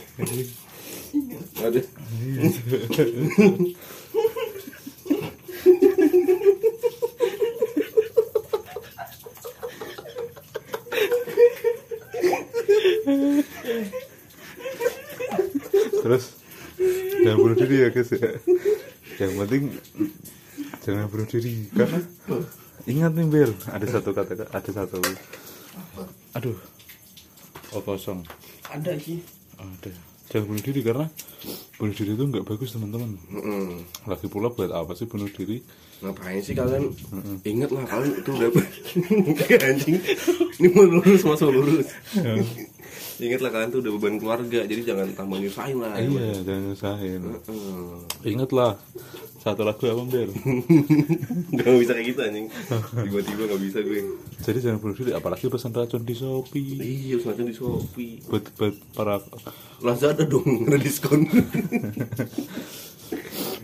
Terus 16.01 16.25
jangan 17.25 17.37
bunuh 17.41 17.57
diri 17.57 17.75
ya 17.81 17.89
guys 17.89 18.13
ya. 18.13 18.29
Yang 19.17 19.31
penting 19.41 19.63
jangan 20.85 21.09
bunuh 21.09 21.25
diri 21.25 21.65
karena 21.73 21.97
ingat 22.89 23.11
nih 23.17 23.25
Bel 23.29 23.53
ada 23.69 23.85
satu 23.85 24.13
kata 24.13 24.49
ada 24.49 24.69
satu 24.73 24.97
aduh 26.33 26.57
oh 27.77 27.81
kosong 27.85 28.25
Ada 28.71 28.93
sih. 28.97 29.19
ada. 29.59 29.91
Jangan 30.31 30.47
bunuh 30.47 30.63
diri 30.63 30.79
karena 30.79 31.05
bunuh 31.75 31.91
diri 31.91 32.11
itu 32.15 32.23
nggak 32.23 32.45
bagus 32.47 32.71
teman-teman. 32.71 33.19
Mm-mm. 33.27 33.83
lagi 34.07 34.31
pula 34.31 34.47
buat 34.47 34.71
apa 34.71 34.95
sih 34.95 35.03
bunuh 35.03 35.27
diri? 35.27 35.59
Ngapain 35.99 36.39
sih 36.39 36.55
kalian? 36.55 36.95
Ingat 37.43 37.69
lah 37.75 37.83
kalian 37.83 38.15
itu 38.15 38.31
udah 38.31 38.49
anjing. 39.67 39.99
Ini 40.57 40.67
mau 40.71 40.87
lurus 40.87 41.21
masuk 41.27 41.51
lurus 41.51 41.87
ingat 43.21 43.39
lah 43.45 43.51
kalian 43.53 43.69
tuh 43.69 43.79
udah 43.85 43.91
beban 43.95 44.17
keluarga 44.17 44.59
jadi 44.65 44.81
jangan 44.81 45.07
tambah 45.13 45.37
nyusahin 45.37 45.77
lah. 45.77 45.93
Iya 46.01 46.41
jangan 46.41 46.61
nyusahin. 46.73 47.21
Hmm. 47.45 48.01
ingatlah 48.25 48.71
satu 49.41 49.65
lagu 49.65 49.81
apa 49.89 50.05
Bel 50.05 50.29
Gak 51.57 51.65
bisa 51.81 51.97
kayak 51.97 52.07
gitu 52.13 52.21
anjing. 52.21 52.47
Tiba-tiba 52.93 53.43
gak 53.49 53.61
bisa 53.61 53.81
gue. 53.81 54.05
Jadi 54.37 54.57
jangan 54.61 54.77
bunuh 54.77 54.93
diri 54.93 55.11
apalagi 55.17 55.49
pesan 55.49 55.73
racun 55.73 56.05
di 56.05 56.13
Shopee. 56.13 56.77
Iya 56.77 57.17
semacam 57.25 57.45
di 57.49 57.55
Shopee. 57.57 58.21
Buat, 58.29 58.45
buat 58.53 58.75
para 58.93 59.17
Lazada 59.81 60.29
dong 60.29 60.45
ada 60.69 60.77
diskon. 60.77 61.25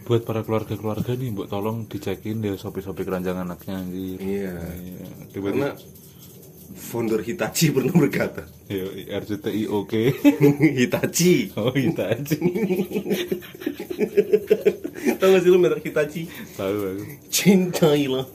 Buat 0.08 0.24
para 0.24 0.40
keluarga-keluarga 0.40 1.20
nih 1.20 1.36
buat 1.36 1.52
tolong 1.52 1.84
dicekin 1.84 2.40
deh 2.40 2.56
Shopee-Shopee 2.56 3.04
keranjang 3.04 3.44
anaknya 3.44 3.76
anjir. 3.76 4.16
Iya. 4.18 4.56
Iya, 4.56 5.04
Karena 5.04 5.28
tiba-tiba 5.36 5.70
founder 6.74 7.20
Hitachi 7.20 7.70
pernah 7.70 7.92
berkata. 7.92 8.48
Yo, 8.68 8.88
RCTI 9.08 9.68
oke 9.68 10.02
Hitachi. 10.80 11.52
Oh 11.56 11.70
kita 11.70 12.12
aja 12.12 12.36
Tau 15.18 15.28
gak 15.30 15.40
sih 15.40 15.48
lu 15.48 15.58
merek 15.58 15.82
Hitachi? 15.82 16.28
Tahu 16.54 16.76
aku 16.76 17.04
Cintailah 17.30 18.26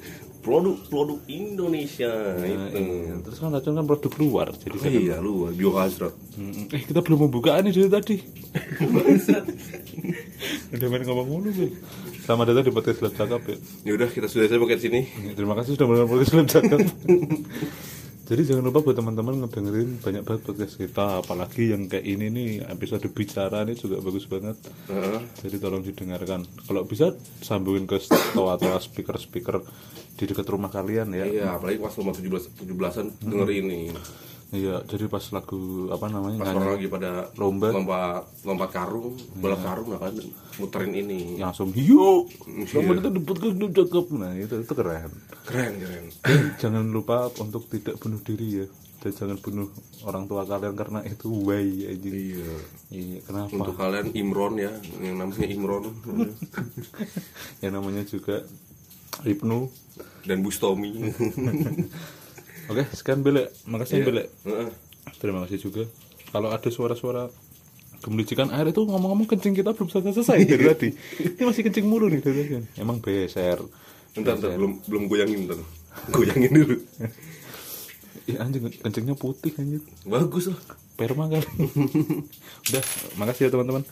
produk-produk 0.42 1.18
Indonesia 1.28 2.10
Nah, 2.10 2.42
itu. 2.42 2.74
iya. 2.74 3.14
terus 3.22 3.38
kan 3.38 3.50
racun 3.50 3.72
kan 3.72 3.84
produk 3.84 4.12
luar 4.16 4.46
jadi 4.52 4.72
Oh 4.72 4.80
saya 4.80 4.92
iya 4.92 5.16
lu 5.18 5.48
biohazard 5.48 6.12
Mm, 6.32 6.72
eh 6.72 6.80
kita 6.80 6.98
belum 6.98 7.28
membuka 7.28 7.60
nih 7.60 7.70
dari 7.70 7.86
tadi. 7.86 8.16
Udah 10.72 10.86
main 10.88 11.04
ngomong 11.04 11.26
mulu 11.28 11.48
Bel. 11.52 11.68
selamat 12.18 12.44
datang 12.48 12.64
di 12.64 12.72
podcast 12.72 12.98
Lab 12.98 13.12
Cakap 13.12 13.40
ya 13.44 13.54
Yaudah 13.84 14.08
kita 14.08 14.26
sudah 14.26 14.46
saya 14.46 14.58
pakai 14.58 14.78
sini 14.78 15.00
Terima 15.30 15.52
kasih 15.52 15.76
sudah 15.76 15.84
menonton 15.84 16.08
podcast 16.10 16.32
Lab 16.34 16.46
Cakap. 16.48 16.78
Jadi 18.22 18.42
jangan 18.46 18.70
lupa 18.70 18.86
buat 18.86 18.96
teman-teman 18.96 19.44
ngedengerin 19.44 19.98
banyak 19.98 20.22
banget 20.22 20.42
podcast 20.46 20.78
kita, 20.78 21.20
apalagi 21.20 21.74
yang 21.74 21.90
kayak 21.90 22.06
ini 22.06 22.30
nih 22.30 22.50
episode 22.70 23.02
bicara 23.10 23.66
ini 23.66 23.74
juga 23.74 23.98
bagus 23.98 24.30
banget. 24.30 24.56
Heeh. 24.86 25.20
Jadi 25.42 25.56
tolong 25.58 25.82
didengarkan. 25.82 26.46
Kalau 26.64 26.86
bisa 26.86 27.18
sambungin 27.42 27.90
ke 27.90 27.98
toa-toa 28.32 28.78
speaker-speaker 28.78 29.66
di 30.14 30.24
dekat 30.30 30.46
rumah 30.46 30.70
kalian 30.70 31.10
ya. 31.12 31.26
Iya 31.26 31.46
apalagi 31.58 31.82
pas 31.82 31.98
umur 31.98 32.14
17 32.14 32.62
17-an 32.62 33.06
dengerin 33.26 33.64
nih 33.66 33.84
Iya, 34.52 34.84
jadi 34.84 35.08
pas 35.08 35.24
lagu 35.32 35.58
apa 35.88 36.06
namanya 36.06 36.36
Pas 36.38 36.52
orang 36.52 36.76
lagi 36.76 36.84
pada 36.86 37.32
Lomba. 37.34 37.72
lompat 37.72 38.22
lompat 38.44 38.70
karung, 38.70 39.16
balap 39.34 39.60
karung 39.60 39.88
nah 39.88 40.00
kan 40.02 40.12
muterin 40.54 40.92
ini. 40.92 41.40
langsung 41.40 41.72
yuk, 41.72 42.28
Iya. 42.44 42.84
datang 42.92 43.16
di 43.16 43.22
podcast 43.22 43.56
Lab 43.56 43.72
Cakap. 43.72 44.06
Nah 44.12 44.32
itu 44.34 44.54
itu 44.58 44.72
keren. 44.72 45.08
Keren 45.42 45.72
keren. 45.74 46.04
Dan 46.20 46.40
jangan 46.60 46.84
lupa 46.86 47.32
untuk 47.34 47.64
tidak 47.66 47.96
bunuh 47.96 48.20
diri 48.20 48.60
ya. 48.60 48.66
Dan 49.00 49.10
jangan 49.10 49.38
bunuh 49.40 49.68
orang 50.04 50.24
tua 50.26 50.44
kalian 50.44 50.76
karena 50.76 51.00
itu 51.02 51.26
way 51.42 51.88
aja. 51.88 52.10
Iya. 52.12 52.52
Iya, 52.92 53.18
kenapa? 53.24 53.56
Untuk 53.56 53.74
kalian 53.74 54.12
Imron 54.12 54.54
ya, 54.60 54.72
yang 55.00 55.16
namanya 55.16 55.48
Imron 55.48 55.84
Yang 57.64 57.72
namanya 57.72 58.02
juga 58.04 58.36
Ibnu. 59.22 59.58
dan 60.22 60.38
Bustomi. 60.38 60.92
Oke, 62.66 62.82
sekian 62.92 63.20
Bele. 63.20 63.50
Makasih 63.64 64.00
Iya. 64.00 64.06
Bele. 64.06 64.22
Heeh. 64.44 64.68
Terima 65.18 65.42
kasih 65.46 65.58
juga. 65.58 65.82
Kalau 66.30 66.48
ada 66.48 66.68
suara-suara 66.68 67.26
gemericikan 68.02 68.50
air 68.50 68.70
itu 68.70 68.82
ngomong-ngomong 68.82 69.26
kencing 69.26 69.54
kita 69.54 69.74
belum 69.74 69.86
selesai 69.86 70.12
selesai 70.14 70.38
dari 70.50 70.64
tadi. 70.66 70.88
Ini 71.38 71.42
masih 71.42 71.62
kencing 71.66 71.86
mulu 71.86 72.06
nih 72.06 72.18
dari 72.18 72.46
tadi. 72.46 72.66
Emang 72.78 72.98
beser. 72.98 73.62
Bentar, 74.12 74.36
bentar, 74.36 74.50
belum 74.58 74.72
belum 74.86 75.02
goyangin 75.06 75.46
bentar. 75.46 75.62
Goyangin 76.10 76.52
dulu. 76.52 76.76
Ih 78.28 78.36
anjing 78.42 78.62
kencingnya 78.80 79.14
putih 79.14 79.52
anjing. 79.56 79.82
Bagus 80.04 80.50
lah. 80.50 80.60
Perma 80.92 81.26
kali. 81.26 81.46
Udah, 82.68 82.84
makasih 83.16 83.48
ya 83.48 83.50
teman-teman. 83.50 83.82